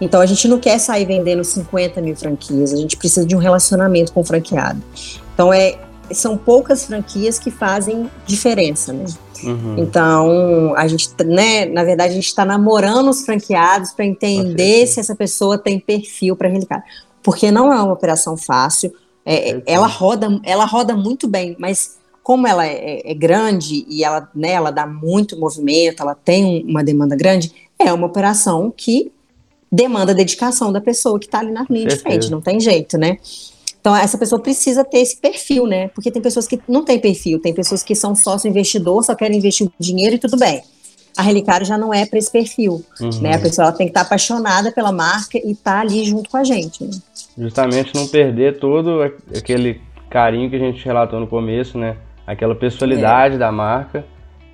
[0.00, 3.38] Então a gente não quer sair vendendo 50 mil franquias, a gente precisa de um
[3.38, 4.82] relacionamento com o franqueado.
[5.32, 5.78] Então é,
[6.12, 9.04] são poucas franquias que fazem diferença, né?
[9.42, 9.78] Uhum.
[9.78, 15.00] Então, a gente, né, na verdade, a gente está namorando os franqueados para entender se
[15.00, 16.82] essa pessoa tem perfil para relicar.
[17.22, 18.92] Porque não é uma operação fácil,
[19.24, 24.28] é, ela, roda, ela roda muito bem, mas como ela é, é, grande e ela,
[24.34, 29.12] né, ela dá muito movimento, ela tem uma demanda grande, é uma operação que
[29.70, 33.18] demanda dedicação da pessoa que está ali na linha de frente, não tem jeito, né?
[33.86, 35.86] Então, essa pessoa precisa ter esse perfil, né?
[35.86, 39.38] Porque tem pessoas que não têm perfil, tem pessoas que são sócio investidor, só querem
[39.38, 40.60] investir dinheiro e tudo bem.
[41.16, 43.10] A Relicário já não é para esse perfil, uhum.
[43.22, 43.36] né?
[43.36, 46.36] A pessoa tem que estar tá apaixonada pela marca e estar tá ali junto com
[46.36, 46.82] a gente.
[46.82, 46.90] Né?
[47.38, 51.96] Justamente não perder todo aquele carinho que a gente relatou no começo, né?
[52.26, 53.38] Aquela pessoalidade é.
[53.38, 54.04] da marca,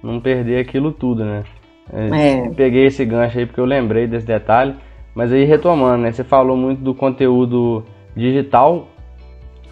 [0.03, 1.43] não perder aquilo tudo, né?
[1.91, 2.51] É.
[2.51, 4.75] Peguei esse gancho aí porque eu lembrei desse detalhe,
[5.15, 6.13] mas aí retomando, né?
[6.13, 7.83] Você falou muito do conteúdo
[8.15, 8.92] digital,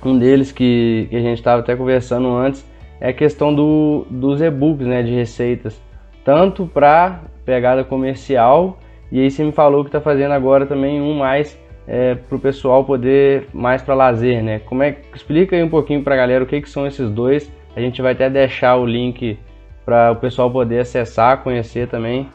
[0.08, 2.64] um deles que, que a gente estava até conversando antes
[3.00, 5.80] é a questão do, dos e-books, né, de receitas,
[6.24, 8.78] tanto para pegada comercial
[9.10, 12.38] e aí você me falou que está fazendo agora também um mais é, para o
[12.38, 14.60] pessoal poder mais para lazer, né?
[14.60, 17.50] Como é explica aí um pouquinho para a galera o que, que são esses dois?
[17.74, 19.36] A gente vai até deixar o link
[19.84, 22.28] para o pessoal poder acessar, conhecer também.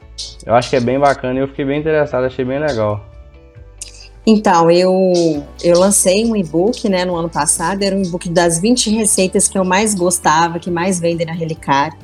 [0.45, 3.14] Eu acho que é bem bacana eu fiquei bem interessado, achei bem legal.
[4.27, 8.89] Então, eu, eu lancei um e-book né, no ano passado, era um e-book das 20
[8.89, 11.97] receitas que eu mais gostava, que mais vendem na Relicário.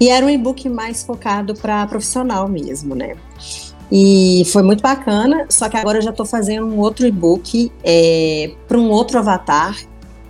[0.00, 3.16] E era um e-book mais focado para profissional mesmo, né?
[3.92, 8.52] E foi muito bacana, só que agora eu já estou fazendo um outro e-book é,
[8.66, 9.76] para um outro avatar,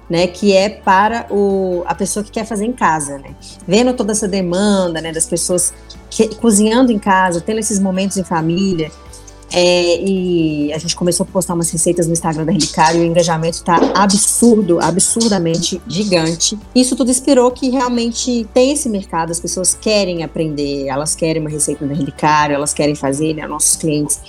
[0.09, 0.27] né?
[0.27, 3.37] Que é para o, a pessoa que quer fazer em casa, né?
[3.69, 5.13] Vendo toda essa demanda, né?
[5.13, 5.73] Das pessoas
[6.11, 8.91] que, cozinhando em casa, tendo esses momentos em família.
[9.53, 13.07] É, e a gente começou a postar umas receitas no Instagram da Relicário e o
[13.07, 16.57] engajamento está absurdo, absurdamente gigante.
[16.75, 21.51] Isso tudo inspirou que realmente tem esse mercado, as pessoas querem aprender, elas querem uma
[21.51, 24.21] receita da Relicário, elas querem fazer, né, nossos clientes.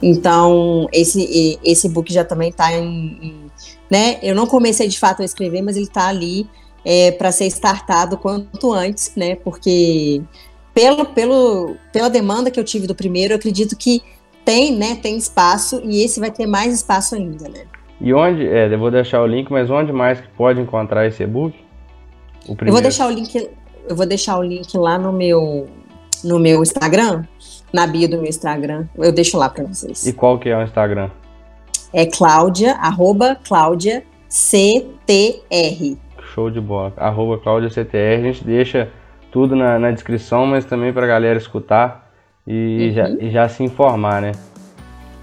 [0.00, 3.34] Então, esse, esse book já também está em, em,
[3.90, 4.18] né?
[4.22, 6.48] Eu não comecei de fato a escrever, mas ele está ali
[6.84, 9.34] é, para ser startado quanto antes, né?
[9.34, 10.22] Porque
[10.72, 14.00] pelo, pelo, pela demanda que eu tive do primeiro, eu acredito que
[14.48, 14.96] tem, né?
[14.96, 17.64] Tem espaço e esse vai ter mais espaço ainda, né?
[18.00, 21.22] E onde, é, eu vou deixar o link, mas onde mais que pode encontrar esse
[21.22, 21.54] e-book?
[22.48, 23.50] Eu vou deixar o link,
[23.86, 25.68] eu vou deixar o link lá no meu
[26.24, 27.24] no meu Instagram,
[27.70, 28.86] na bio do meu Instagram.
[28.96, 30.06] Eu deixo lá para vocês.
[30.06, 31.10] E qual que é o Instagram?
[31.92, 35.98] É Cláudia, arroba Cláudia CTR.
[36.34, 36.94] Show de bola.
[36.96, 38.20] Arroba Cláudia CTR.
[38.20, 38.90] A gente deixa
[39.30, 42.07] tudo na, na descrição, mas também para a galera escutar
[42.48, 42.94] e, uhum.
[42.94, 44.32] já, e já se informar, né?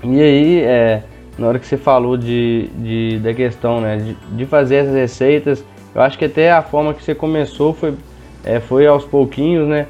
[0.04, 1.04] E aí, é,
[1.40, 5.66] na hora que você falou de, de, da questão né, de, de fazer essas receitas,
[5.96, 7.96] eu acho que até a forma que você começou foi,
[8.44, 9.88] é, foi aos pouquinhos, né?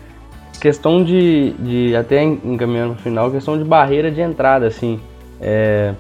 [0.61, 4.99] Questão de, de até encaminhando no final, questão de barreira de entrada, assim.
[5.41, 5.93] É,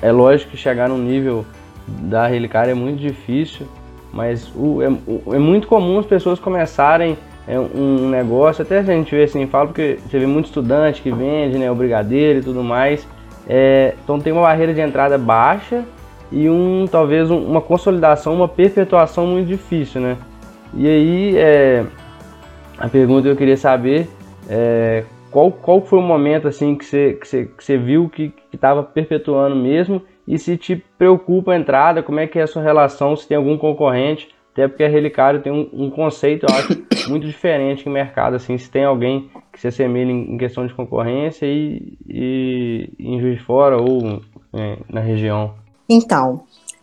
[0.00, 1.44] é lógico que chegar no nível
[1.86, 3.66] da relicária é muito difícil,
[4.12, 7.18] mas o, é, o, é muito comum as pessoas começarem
[7.50, 11.10] é, um negócio, até a gente vê assim, fala porque você vê muito estudante que
[11.10, 13.04] vende, né, o brigadeiro e tudo mais,
[13.48, 15.84] é, então tem uma barreira de entrada baixa
[16.30, 20.16] e um talvez um, uma consolidação, uma perpetuação muito difícil, né?
[20.72, 21.84] E aí é,
[22.78, 24.08] a pergunta que eu queria saber
[24.48, 28.32] é qual, qual foi o momento assim que você, que você, que você viu que
[28.52, 30.00] estava perpetuando mesmo?
[30.24, 33.36] E se te preocupa a entrada, como é que é a sua relação, se tem
[33.36, 34.28] algum concorrente,
[34.60, 38.58] até porque a Relicário tem um, um conceito, eu acho, muito diferente no mercado, assim,
[38.58, 43.44] se tem alguém que se assemelha em, questão de concorrência e, e, em Juiz de
[43.44, 44.20] Fora ou
[44.52, 45.54] é, na região.
[45.88, 46.42] Então,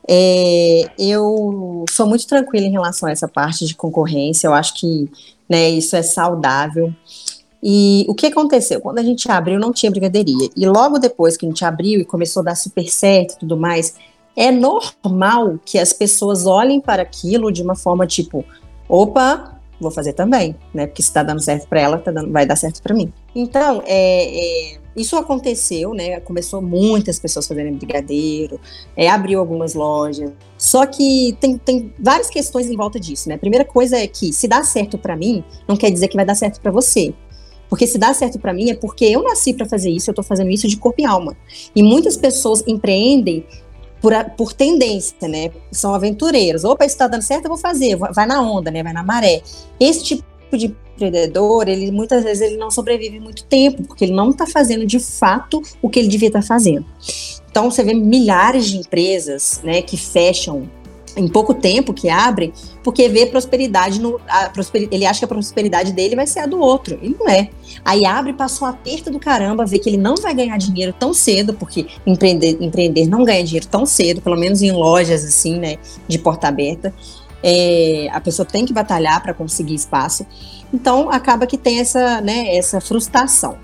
[0.10, 5.10] é, eu sou muito tranquila em relação a essa parte de concorrência, eu acho que
[5.48, 6.94] né, isso é saudável.
[7.62, 8.80] E o que aconteceu?
[8.80, 10.50] Quando a gente abriu, não tinha brigadeiria.
[10.56, 13.58] E logo depois que a gente abriu e começou a dar super certo e tudo
[13.58, 13.96] mais,
[14.38, 18.46] é normal que as pessoas olhem para aquilo de uma forma tipo:
[18.88, 20.86] opa, vou fazer também, né?
[20.86, 23.12] Porque se está dando certo para ela, tá dando, vai dar certo para mim.
[23.36, 26.20] Então, é, é, isso aconteceu, né?
[26.20, 28.60] Começou muitas pessoas fazendo brigadeiro,
[28.96, 30.32] é, abriu algumas lojas.
[30.56, 33.36] Só que tem, tem várias questões em volta disso, né?
[33.36, 36.26] A primeira coisa é que se dá certo para mim, não quer dizer que vai
[36.26, 37.12] dar certo para você.
[37.70, 40.24] Porque se dá certo para mim é porque eu nasci para fazer isso, eu estou
[40.24, 41.36] fazendo isso de corpo e alma.
[41.76, 43.46] E muitas pessoas empreendem
[44.02, 45.52] por, por tendência, né?
[45.72, 46.64] São aventureiros.
[46.64, 47.96] Opa, isso está dando certo, eu vou fazer.
[47.96, 48.84] Vai na onda, né?
[48.84, 49.42] Vai na maré.
[49.80, 54.32] Esse tipo de empreendedor, ele muitas vezes ele não sobrevive muito tempo, porque ele não
[54.32, 56.86] está fazendo de fato o que ele devia estar tá fazendo.
[57.50, 60.70] Então você vê milhares de empresas, né, que fecham
[61.18, 62.54] em pouco tempo que abre,
[62.84, 64.20] porque vê prosperidade no.
[64.54, 66.98] Prosper, ele acha que a prosperidade dele vai ser a do outro.
[67.02, 67.50] E não é.
[67.84, 71.14] Aí abre, passa um aperto do caramba, vê que ele não vai ganhar dinheiro tão
[71.14, 75.78] cedo, porque empreender, empreender não ganha dinheiro tão cedo, pelo menos em lojas assim, né?
[76.08, 76.94] De porta aberta.
[77.44, 80.26] É, a pessoa tem que batalhar para conseguir espaço.
[80.74, 83.58] Então acaba que tem essa, né, essa frustração.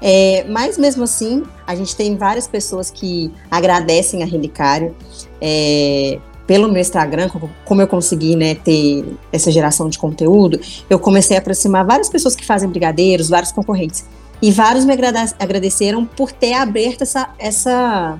[0.00, 4.94] É, mas mesmo assim, a gente tem várias pessoas que agradecem a Relicário.
[5.40, 6.18] É,
[6.48, 7.28] pelo meu Instagram,
[7.66, 12.34] como eu consegui né, ter essa geração de conteúdo, eu comecei a aproximar várias pessoas
[12.34, 14.06] que fazem brigadeiros, vários concorrentes.
[14.40, 14.94] E vários me
[15.38, 18.18] agradeceram por ter aberto essa, essa,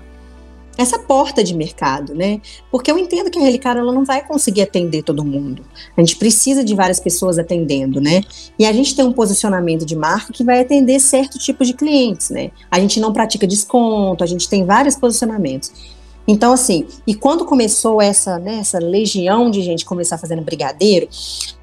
[0.77, 2.43] essa porta de mercado, né?
[2.71, 5.65] Porque eu entendo que a Relicário ela não vai conseguir atender todo mundo.
[5.97, 8.21] A gente precisa de várias pessoas atendendo, né?
[8.59, 12.29] E a gente tem um posicionamento de marca que vai atender certo tipo de clientes,
[12.29, 12.51] né?
[12.71, 15.98] A gente não pratica desconto, a gente tem vários posicionamentos.
[16.29, 21.09] Então, assim, e quando começou essa, né, essa legião de gente começar fazendo brigadeiro,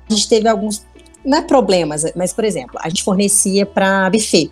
[0.09, 0.83] a gente teve alguns,
[1.23, 4.49] não é problemas, mas, por exemplo, a gente fornecia para buffet,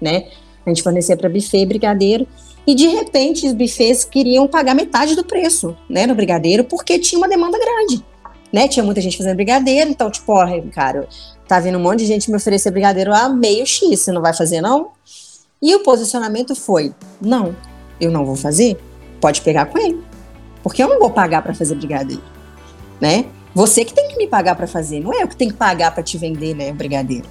[0.00, 0.28] né?
[0.64, 2.26] A gente fornecia para buffet brigadeiro,
[2.66, 7.18] e de repente os buffets queriam pagar metade do preço, né, no brigadeiro, porque tinha
[7.18, 8.02] uma demanda grande,
[8.50, 8.66] né?
[8.66, 11.06] Tinha muita gente fazendo brigadeiro, então, tipo, ó, cara,
[11.46, 14.32] tá vindo um monte de gente me oferecer brigadeiro a meio X, você não vai
[14.32, 14.92] fazer, não?
[15.60, 17.54] E o posicionamento foi: não,
[18.00, 18.78] eu não vou fazer,
[19.20, 20.02] pode pegar com ele.
[20.62, 22.22] Porque eu não vou pagar para fazer brigadeiro,
[23.00, 23.26] né?
[23.52, 25.92] Você que tem que me pagar para fazer, não é eu que tenho que pagar
[25.92, 27.26] para te vender, né, o brigadeiro.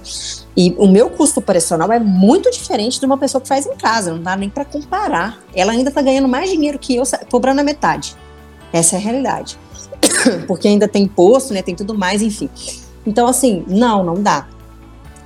[0.54, 4.12] E o meu custo operacional é muito diferente de uma pessoa que faz em casa,
[4.12, 5.38] não dá nem para comparar.
[5.54, 8.14] Ela ainda tá ganhando mais dinheiro que eu, cobrando a metade.
[8.70, 9.58] Essa é a realidade.
[10.46, 12.50] Porque ainda tem imposto, né, tem tudo mais, enfim.
[13.06, 14.46] Então, assim, não, não dá.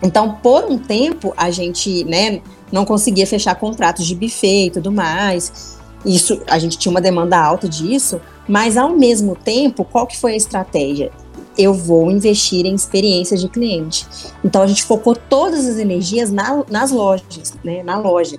[0.00, 2.40] Então, por um tempo, a gente, né,
[2.70, 5.76] não conseguia fechar contratos de buffet e tudo mais.
[6.04, 10.34] Isso, a gente tinha uma demanda alta disso, mas ao mesmo tempo, qual que foi
[10.34, 11.10] a estratégia?
[11.56, 14.06] Eu vou investir em experiências de cliente.
[14.44, 18.36] Então a gente focou todas as energias na, nas lojas, né, na loja.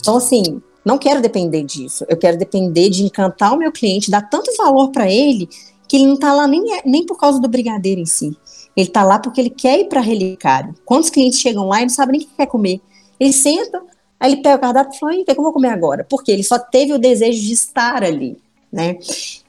[0.00, 2.04] Então assim, não quero depender disso.
[2.08, 5.48] Eu quero depender de encantar o meu cliente, dar tanto valor para ele
[5.88, 8.36] que ele não está lá nem, nem por causa do brigadeiro em si.
[8.76, 10.74] Ele está lá porque ele quer ir para relicário.
[10.84, 12.80] Quantos clientes chegam lá e não sabem nem o que quer comer?
[13.18, 13.82] Eles sentam,
[14.18, 16.04] Aí ele pega o cardápio e fala, o que eu vou comer agora?
[16.08, 18.36] Porque ele só teve o desejo de estar ali,
[18.72, 18.96] né?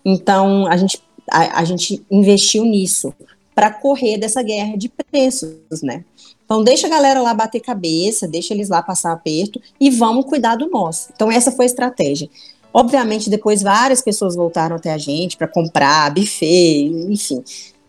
[0.04, 3.14] Então, a gente, a, a gente investiu nisso
[3.54, 6.04] para correr dessa guerra de preços, né?
[6.44, 10.56] Então, deixa a galera lá bater cabeça, deixa eles lá passar aperto e vamos cuidar
[10.56, 11.10] do nosso.
[11.16, 12.30] Então, essa foi a estratégia.
[12.74, 17.44] Obviamente, depois várias pessoas voltaram até a gente para comprar, buffet, enfim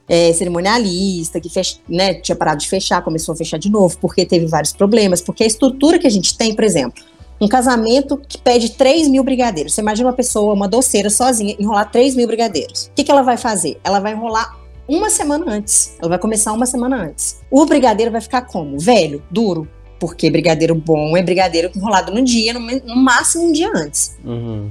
[0.08, 4.24] é, cerimonialista, que fech, né, tinha parado de fechar, começou a fechar de novo, porque
[4.24, 7.02] teve vários problemas, porque a estrutura que a gente tem, por exemplo,
[7.40, 9.74] um casamento que pede 3 mil brigadeiros.
[9.74, 12.86] Você imagina uma pessoa, uma doceira sozinha, enrolar 3 mil brigadeiros.
[12.86, 13.78] O que, que ela vai fazer?
[13.84, 14.56] Ela vai enrolar
[14.88, 15.96] uma semana antes.
[15.98, 17.40] Ela vai começar uma semana antes.
[17.50, 18.78] O brigadeiro vai ficar como?
[18.78, 19.68] Velho, duro.
[19.98, 24.16] Porque brigadeiro bom é brigadeiro enrolado no dia, no, no máximo um dia antes.
[24.24, 24.70] Uhum.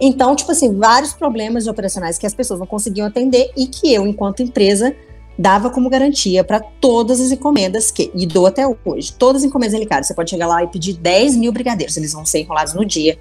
[0.00, 4.06] Então, tipo assim, vários problemas operacionais que as pessoas não conseguiam atender e que eu,
[4.06, 4.94] enquanto empresa,
[5.38, 9.74] dava como garantia para todas as encomendas que, e dou até hoje, todas as encomendas
[9.74, 10.06] relicadas.
[10.06, 13.18] Você pode chegar lá e pedir 10 mil brigadeiros, eles vão ser enrolados no dia.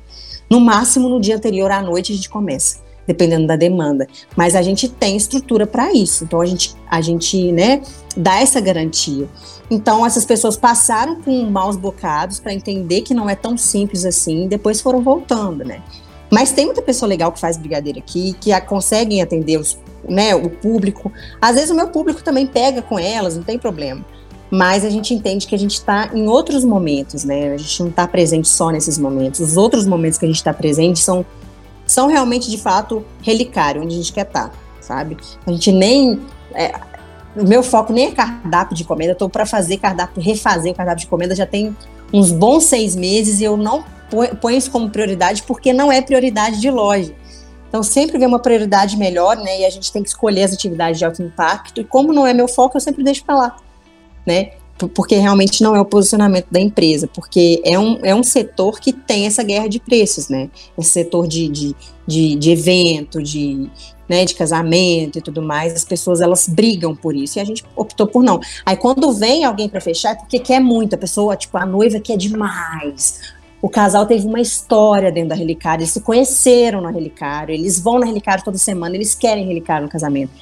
[0.50, 4.08] No máximo, no dia anterior à noite, a gente começa, dependendo da demanda.
[4.36, 6.24] Mas a gente tem estrutura para isso.
[6.24, 7.82] Então, a gente, a gente né,
[8.16, 9.28] dá essa garantia.
[9.72, 14.46] Então, essas pessoas passaram com maus bocados para entender que não é tão simples assim,
[14.46, 15.82] e depois foram voltando, né?
[16.34, 19.78] Mas tem muita pessoa legal que faz brigadeiro aqui, que a, conseguem atender os,
[20.10, 21.14] né, o público.
[21.40, 24.04] Às vezes o meu público também pega com elas, não tem problema.
[24.50, 27.54] Mas a gente entende que a gente está em outros momentos, né?
[27.54, 29.42] A gente não está presente só nesses momentos.
[29.42, 31.24] Os outros momentos que a gente está presente são,
[31.86, 35.16] são realmente, de fato, relicário, onde a gente quer estar, tá, sabe?
[35.46, 36.20] A gente nem.
[36.56, 36.74] É,
[37.36, 41.02] o meu foco nem é cardápio de comida, estou para fazer cardápio, refazer o cardápio
[41.02, 41.78] de comida já tem
[42.12, 43.84] uns bons seis meses e eu não
[44.40, 47.14] ponho isso como prioridade porque não é prioridade de loja.
[47.68, 49.62] Então sempre vem uma prioridade melhor, né?
[49.62, 51.82] E a gente tem que escolher as atividades de alto impacto.
[51.82, 53.56] E como não é meu foco, eu sempre deixo para lá,
[54.28, 54.52] né?
[54.94, 58.92] Porque realmente não é o posicionamento da empresa, porque é um, é um setor que
[58.92, 60.50] tem essa guerra de preços, né?
[60.78, 63.70] Esse setor de, de, de, de evento, de,
[64.08, 67.64] né, de casamento e tudo mais, as pessoas elas brigam por isso e a gente
[67.76, 68.40] optou por não.
[68.66, 72.00] Aí quando vem alguém para fechar é porque quer muito, a pessoa, tipo, a noiva
[72.00, 73.33] quer demais.
[73.64, 77.98] O casal teve uma história dentro da Relicário, eles se conheceram na Relicário, eles vão
[77.98, 80.34] na Relicário toda semana, eles querem Relicário no casamento.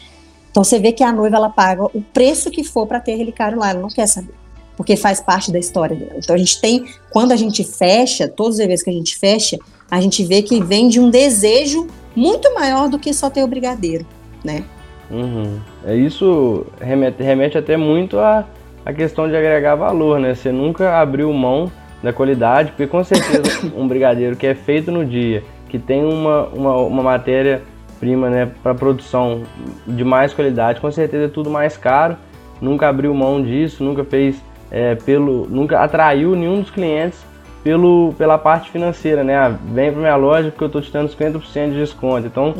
[0.50, 3.60] Então você vê que a noiva ela paga o preço que for para ter Relicário
[3.60, 4.34] lá, ela não quer saber,
[4.76, 6.16] porque faz parte da história dela.
[6.18, 9.60] Então a gente tem, quando a gente fecha, todos os eventos que a gente fecha,
[9.92, 13.48] a gente vê que vem de um desejo muito maior do que só ter o
[13.48, 14.04] brigadeiro,
[14.44, 14.64] né?
[15.12, 15.60] Uhum.
[15.86, 18.48] É isso remete, remete até muito à,
[18.84, 20.34] à questão de agregar valor, né?
[20.34, 21.72] Você nunca abriu mão
[22.02, 26.48] da qualidade, porque com certeza um brigadeiro que é feito no dia, que tem uma,
[26.48, 29.44] uma, uma matéria-prima né, para produção
[29.88, 32.18] de mais qualidade, com certeza é tudo mais caro.
[32.60, 35.48] Nunca abriu mão disso, nunca fez é, pelo.
[35.50, 37.20] nunca atraiu nenhum dos clientes
[37.64, 39.36] pelo, pela parte financeira, né?
[39.36, 42.28] Ah, vem para minha loja porque eu estou te dando 50% de desconto.
[42.28, 42.54] Então,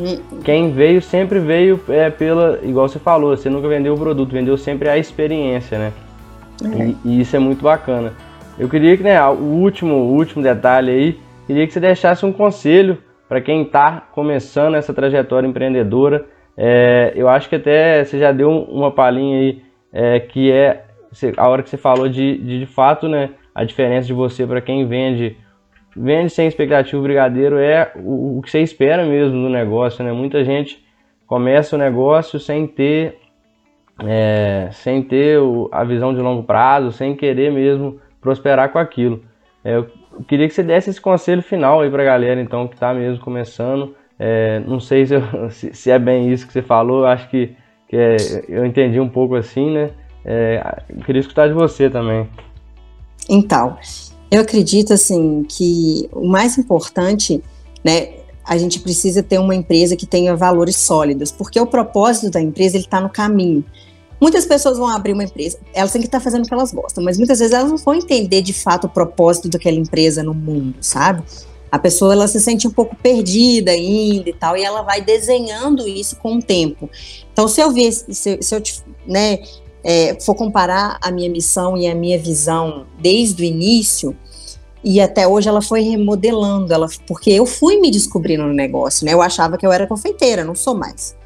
[0.44, 4.56] quem veio sempre veio é, pela, igual você falou, você nunca vendeu o produto, vendeu
[4.56, 5.92] sempre a experiência, né?
[6.62, 6.84] É.
[6.84, 8.12] E, e, isso é muito bacana.
[8.58, 12.32] Eu queria que, né, o último, o último detalhe aí, queria que você deixasse um
[12.32, 12.98] conselho
[13.28, 16.26] para quem está começando essa trajetória empreendedora.
[16.56, 20.84] É, eu acho que até você já deu uma palhinha aí, é, que é
[21.36, 24.60] a hora que você falou de, de, de fato, né, a diferença de você para
[24.60, 25.36] quem vende
[25.94, 30.10] vende sem expectativa brigadeiro é o, o, que você espera mesmo do negócio, né?
[30.10, 30.82] Muita gente
[31.26, 33.18] começa o negócio sem ter
[34.02, 39.22] é, sem ter o, a visão de longo prazo, sem querer mesmo prosperar com aquilo.
[39.62, 39.86] É, eu
[40.26, 43.22] queria que você desse esse conselho final aí para a galera então que está mesmo
[43.22, 43.94] começando.
[44.18, 47.54] É, não sei se, eu, se, se, é bem isso que você falou, acho que,
[47.88, 48.16] que é,
[48.48, 49.90] eu entendi um pouco assim, né?
[50.24, 52.28] É, queria escutar de você também.
[53.28, 53.76] Então,
[54.30, 57.42] eu acredito assim que o mais importante,
[57.84, 58.14] né,
[58.44, 62.76] a gente precisa ter uma empresa que tenha valores sólidos, porque o propósito da empresa
[62.76, 63.64] ele está no caminho.
[64.22, 66.72] Muitas pessoas vão abrir uma empresa, elas têm que estar tá fazendo o que elas
[66.72, 70.32] gostam, mas muitas vezes elas não vão entender de fato o propósito daquela empresa no
[70.32, 71.24] mundo, sabe?
[71.68, 75.88] A pessoa ela se sente um pouco perdida ainda e tal, e ela vai desenhando
[75.88, 76.88] isso com o tempo.
[77.32, 78.62] Então, se eu ver, se, se eu
[79.04, 79.40] né,
[79.82, 84.16] é, for comparar a minha missão e a minha visão desde o início,
[84.84, 89.14] e até hoje ela foi remodelando, ela, porque eu fui me descobrindo no negócio, né?
[89.14, 91.16] Eu achava que eu era confeiteira, não sou mais.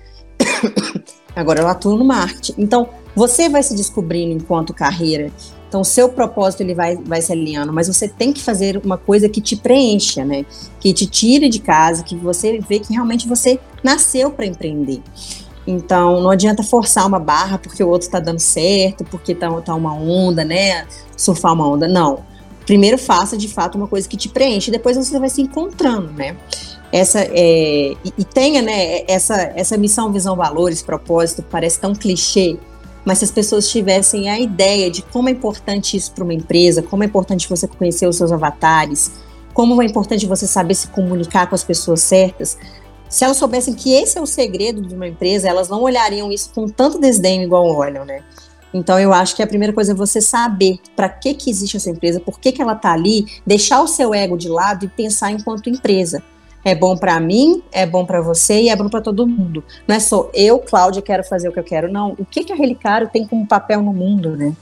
[1.37, 2.55] Agora eu atuo no marketing.
[2.57, 5.30] Então, você vai se descobrindo enquanto carreira.
[5.68, 8.97] Então, o seu propósito ele vai, vai se alinhando, mas você tem que fazer uma
[8.97, 10.47] coisa que te preencha, né?
[10.80, 15.03] Que te tire de casa, que você vê que realmente você nasceu para empreender.
[15.66, 19.74] Então, não adianta forçar uma barra porque o outro está dando certo, porque tá, tá
[19.74, 20.87] uma onda, né?
[21.16, 21.87] Surfar uma onda.
[21.87, 22.20] Não.
[22.64, 26.37] Primeiro faça de fato uma coisa que te preenche, depois você vai se encontrando, né?
[26.93, 32.57] Essa, é, e, e tenha, né, essa, essa missão, visão, valores, propósito, parece tão clichê,
[33.05, 36.82] mas se as pessoas tivessem a ideia de como é importante isso para uma empresa,
[36.82, 39.12] como é importante você conhecer os seus avatares,
[39.55, 42.59] como é importante você saber se comunicar com as pessoas certas,
[43.09, 46.51] se elas soubessem que esse é o segredo de uma empresa, elas não olhariam isso
[46.55, 48.22] com tanto desdém igual olham, né?
[48.74, 51.89] Então eu acho que a primeira coisa é você saber para que que existe essa
[51.89, 55.30] empresa, por que que ela está ali, deixar o seu ego de lado e pensar
[55.30, 56.22] enquanto empresa.
[56.67, 59.62] É bom para mim, é bom para você e é bom para todo mundo.
[59.87, 62.17] Não é só eu, Cláudia, quero fazer o que eu quero, não.
[62.19, 64.53] O que que a Relicário tem como papel no mundo, né?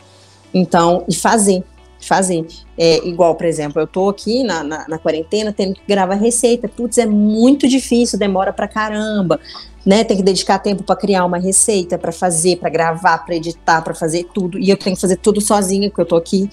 [0.52, 1.64] Então, e fazer
[2.06, 2.46] fazer.
[2.76, 6.68] É, igual, por exemplo, eu tô aqui na, na, na quarentena tendo que gravar receita.
[6.68, 9.40] Putz, é muito difícil, demora pra caramba.
[9.86, 13.80] Né, tem que dedicar tempo para criar uma receita, para fazer, para gravar, para editar,
[13.80, 14.58] para fazer tudo.
[14.58, 16.50] E eu tenho que fazer tudo sozinha, porque eu tô aqui.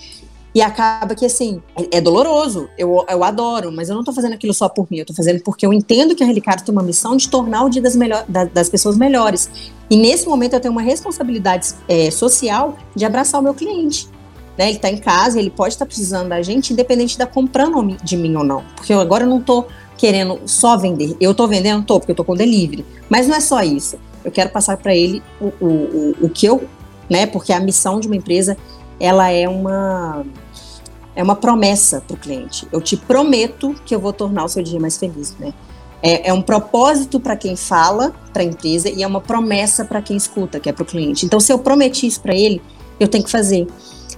[0.54, 4.54] E acaba que, assim, é doloroso, eu, eu adoro, mas eu não tô fazendo aquilo
[4.54, 7.16] só por mim, eu tô fazendo porque eu entendo que a Relicário tem uma missão
[7.16, 9.50] de tornar o dia das, melhor, da, das pessoas melhores.
[9.90, 14.10] E nesse momento eu tenho uma responsabilidade é, social de abraçar o meu cliente.
[14.58, 14.68] Né?
[14.68, 18.18] Ele está em casa, ele pode estar tá precisando da gente, independente da comprando de
[18.18, 18.64] mim ou não.
[18.76, 21.16] Porque eu agora não estou querendo só vender.
[21.22, 22.86] Eu estou vendendo, tô, porque eu estou com delivery.
[23.10, 23.98] Mas não é só isso.
[24.24, 26.68] Eu quero passar para ele o, o, o, o que eu,
[27.10, 27.26] né?
[27.26, 28.58] Porque a missão de uma empresa,
[29.02, 30.24] ela é uma
[31.14, 32.66] é uma promessa para o cliente.
[32.72, 35.54] Eu te prometo que eu vou tornar o seu dia mais feliz, né?
[36.02, 40.02] É, é um propósito para quem fala, para a empresa, e é uma promessa para
[40.02, 41.26] quem escuta, que é para o cliente.
[41.26, 42.62] Então, se eu prometi isso para ele,
[43.00, 43.68] eu tenho que fazer.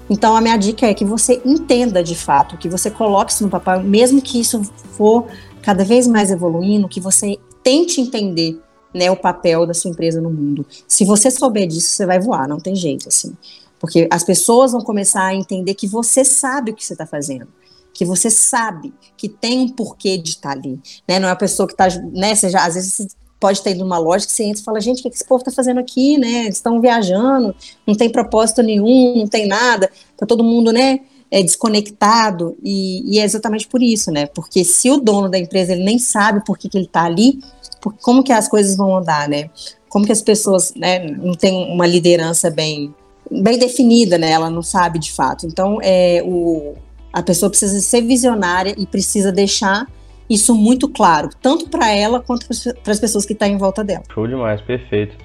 [0.10, 3.50] Então, a minha dica é que você entenda de fato, que você coloque isso no
[3.50, 4.62] papel, mesmo que isso
[4.96, 5.26] for
[5.62, 8.62] cada vez mais evoluindo, que você tente entender
[8.94, 10.66] né, o papel da sua empresa no mundo.
[10.88, 13.36] Se você souber disso, você vai voar, não tem jeito, assim.
[13.84, 17.50] Porque as pessoas vão começar a entender que você sabe o que você está fazendo.
[17.94, 20.80] Que você sabe que tem um porquê de estar tá ali.
[21.06, 21.20] Né?
[21.20, 21.90] Não é a pessoa que está.
[22.14, 23.08] Né, você às vezes
[23.42, 25.42] pode ter ido numa loja que você entra e fala, gente, o que esse povo
[25.42, 26.46] está fazendo aqui, né?
[26.46, 27.54] Eles estão viajando,
[27.86, 31.02] não tem propósito nenhum, não tem nada, tá todo mundo, né?
[31.30, 34.28] É desconectado e, e, é exatamente por isso, né?
[34.28, 37.42] Porque se o dono da empresa ele nem sabe por que, que ele está ali,
[37.82, 39.50] por, como que as coisas vão andar, né?
[39.90, 41.00] Como que as pessoas, né?
[41.00, 42.96] Não tem uma liderança bem
[43.42, 44.32] bem definida, né?
[44.32, 45.46] Ela não sabe de fato.
[45.46, 46.76] Então, é o
[47.14, 49.86] a pessoa precisa ser visionária e precisa deixar
[50.28, 53.84] isso muito claro, tanto para ela quanto para as pessoas que estão tá em volta
[53.84, 54.04] dela.
[54.12, 55.16] Show demais, perfeito.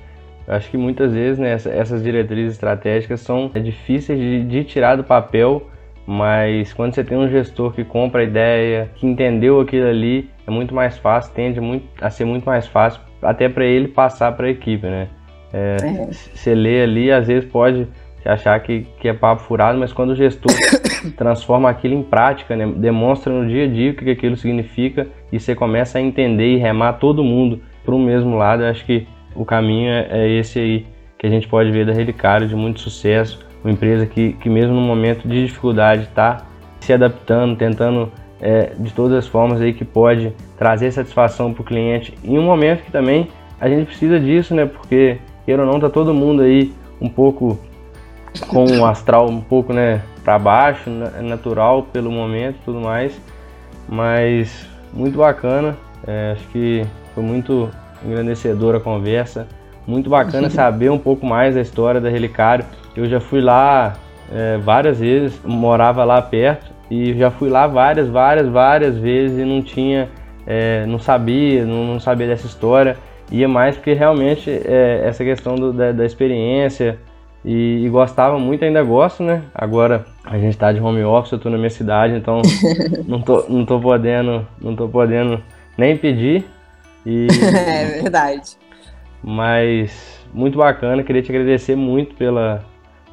[0.46, 5.66] Acho que muitas vezes né, essas diretrizes estratégicas são difíceis de, de tirar do papel,
[6.06, 10.50] mas quando você tem um gestor que compra a ideia, que entendeu aquilo ali, é
[10.50, 14.46] muito mais fácil, tende muito, a ser muito mais fácil até para ele passar para
[14.46, 15.08] a equipe, né?
[15.52, 16.12] É, é.
[16.12, 17.86] Você lê ali, às vezes pode
[18.24, 20.52] achar que, que é papo furado, mas quando o gestor
[21.16, 25.40] transforma aquilo em prática, né, demonstra no dia a dia o que aquilo significa e
[25.40, 29.06] você começa a entender e remar todo mundo para o mesmo lado, eu acho que
[29.34, 30.86] o caminho é, é, esse aí
[31.16, 34.74] que a gente pode ver da Relicário de muito sucesso, uma empresa que, que mesmo
[34.74, 36.46] no momento de dificuldade está
[36.80, 41.64] se adaptando, tentando é, de todas as formas aí que pode trazer satisfação para o
[41.64, 43.28] cliente em um momento que também
[43.60, 44.66] a gente precisa disso, né?
[44.66, 45.18] Porque
[45.48, 47.58] queira ou não, tá todo mundo aí um pouco
[48.48, 53.18] com o astral um pouco, né, para baixo, é natural pelo momento e tudo mais,
[53.88, 55.74] mas muito bacana,
[56.06, 56.84] é, acho que
[57.14, 57.70] foi muito
[58.04, 59.48] engrandecedora a conversa,
[59.86, 63.94] muito bacana saber um pouco mais da história da Relicário, eu já fui lá
[64.30, 69.46] é, várias vezes, morava lá perto e já fui lá várias, várias, várias vezes e
[69.46, 70.10] não tinha,
[70.46, 72.98] é, não sabia, não, não, sabia dessa história,
[73.30, 76.98] ia mais porque realmente é, essa questão do, da, da experiência,
[77.44, 79.42] e, e, gostava muito, ainda gosto, né?
[79.54, 82.42] Agora a gente tá de home office, eu tô na minha cidade, então
[83.06, 85.42] não, tô, não tô podendo, não tô podendo
[85.76, 86.44] nem pedir.
[87.06, 87.28] E,
[87.66, 88.56] é verdade.
[89.22, 92.64] Mas muito bacana, queria te agradecer muito pela,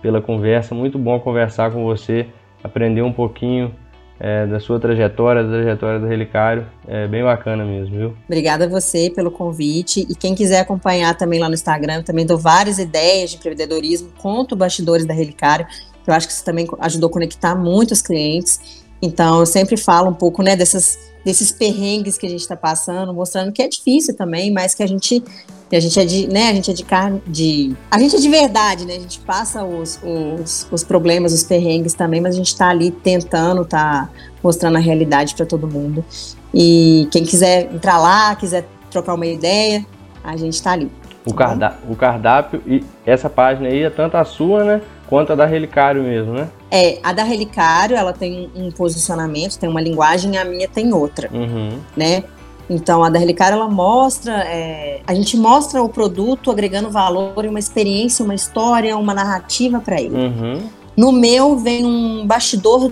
[0.01, 2.28] pela conversa, muito bom conversar com você,
[2.63, 3.72] aprender um pouquinho
[4.20, 6.66] é, da sua trajetória, da trajetória do Relicário.
[6.88, 8.18] É bem bacana mesmo, viu?
[8.26, 10.05] Obrigada a você pelo convite.
[10.09, 14.55] E quem quiser acompanhar também lá no Instagram, também dou várias ideias de empreendedorismo, conto
[14.55, 15.68] bastidores da Relicário.
[16.05, 18.84] Eu acho que isso também ajudou a conectar muitos clientes.
[19.01, 23.13] Então, eu sempre falo um pouco né, dessas, desses perrengues que a gente está passando,
[23.13, 25.24] mostrando que é difícil também, mas que a gente
[25.72, 27.76] a gente é de, né, a gente é de carne, de...
[27.89, 28.95] A gente é de verdade, né?
[28.95, 32.91] A gente passa os, os, os problemas, os perrengues também, mas a gente está ali
[32.91, 34.09] tentando, tá
[34.43, 36.05] mostrando a realidade para todo mundo.
[36.53, 39.86] E quem quiser entrar lá, quiser trocar uma ideia,
[40.24, 40.89] a gente está ali.
[41.26, 44.82] O, tá cardápio, o cardápio e essa página aí é tanto a sua, né?
[45.07, 46.47] Quanto a da Relicário mesmo, né?
[46.72, 51.30] É, a da Relicário, ela tem um posicionamento, tem uma linguagem, a minha tem outra,
[51.32, 51.80] uhum.
[51.95, 52.24] né?
[52.70, 57.47] Então, a da Relicar, ela mostra, é, a gente mostra o produto agregando valor e
[57.47, 60.16] uma experiência, uma história, uma narrativa para ele.
[60.16, 60.70] Uhum.
[60.97, 62.91] No meu, vem um bastidor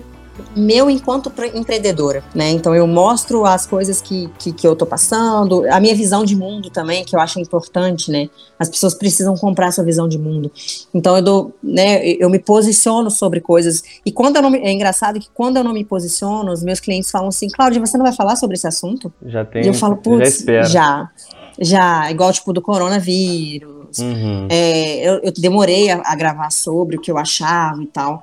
[0.56, 2.50] meu enquanto empreendedora, né?
[2.50, 6.36] Então eu mostro as coisas que, que, que, eu tô passando, a minha visão de
[6.36, 8.28] mundo também, que eu acho importante, né?
[8.58, 10.50] As pessoas precisam comprar sua visão de mundo.
[10.92, 13.82] Então eu dou, né, eu me posiciono sobre coisas.
[14.04, 16.80] E quando eu não me, é engraçado que quando eu não me posiciono, os meus
[16.80, 19.12] clientes falam assim, Cláudia, você não vai falar sobre esse assunto?
[19.24, 19.64] Já tem.
[19.64, 21.10] E eu falo, putz, já, já.
[21.60, 23.98] Já, igual tipo do coronavírus.
[23.98, 24.48] Uhum.
[24.50, 28.22] É, eu, eu demorei a, a gravar sobre o que eu achava e tal.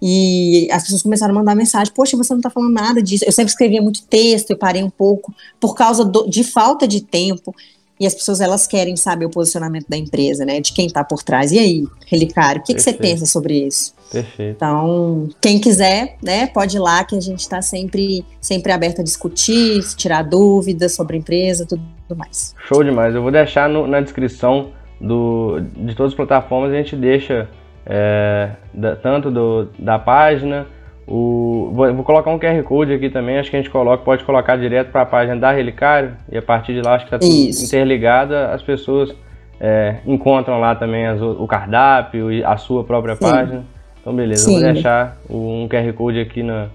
[0.00, 3.24] E as pessoas começaram a mandar mensagem: Poxa, você não está falando nada disso.
[3.24, 7.00] Eu sempre escrevia muito texto, eu parei um pouco por causa do, de falta de
[7.02, 7.54] tempo.
[7.98, 10.58] E as pessoas elas querem saber o posicionamento da empresa, né?
[10.58, 11.52] De quem está por trás.
[11.52, 13.94] E aí, Relicário, o que, que você pensa sobre isso?
[14.10, 14.56] Perfeito.
[14.56, 19.04] Então, quem quiser, né, pode ir lá que a gente está sempre, sempre aberto a
[19.04, 22.54] discutir, tirar dúvidas sobre a empresa, tudo, tudo mais.
[22.66, 23.14] Show demais.
[23.14, 27.50] Eu vou deixar no, na descrição do, de todas as plataformas, a gente deixa
[27.86, 30.66] é, da, tanto do, da página,
[31.06, 34.24] o, vou, vou, colocar um QR Code aqui também, acho que a gente coloca, pode
[34.24, 37.26] colocar direto para a página da Relicário, e a partir de lá acho que está
[37.66, 39.14] interligado, as pessoas
[39.60, 43.20] é, encontram lá também as, o cardápio e a sua própria Sim.
[43.20, 43.64] página.
[44.00, 44.52] Então beleza, Sim.
[44.52, 46.68] vou deixar um QR Code aqui na,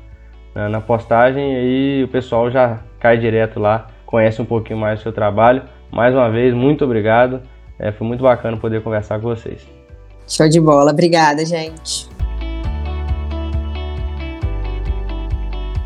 [0.53, 4.99] na, na postagem e aí o pessoal já cai direto lá, conhece um pouquinho mais
[4.99, 5.63] do seu trabalho.
[5.91, 7.41] Mais uma vez, muito obrigado.
[7.79, 9.74] É, foi muito bacana poder conversar com vocês.
[10.27, 10.91] Show de bola.
[10.91, 12.14] Obrigada, gente.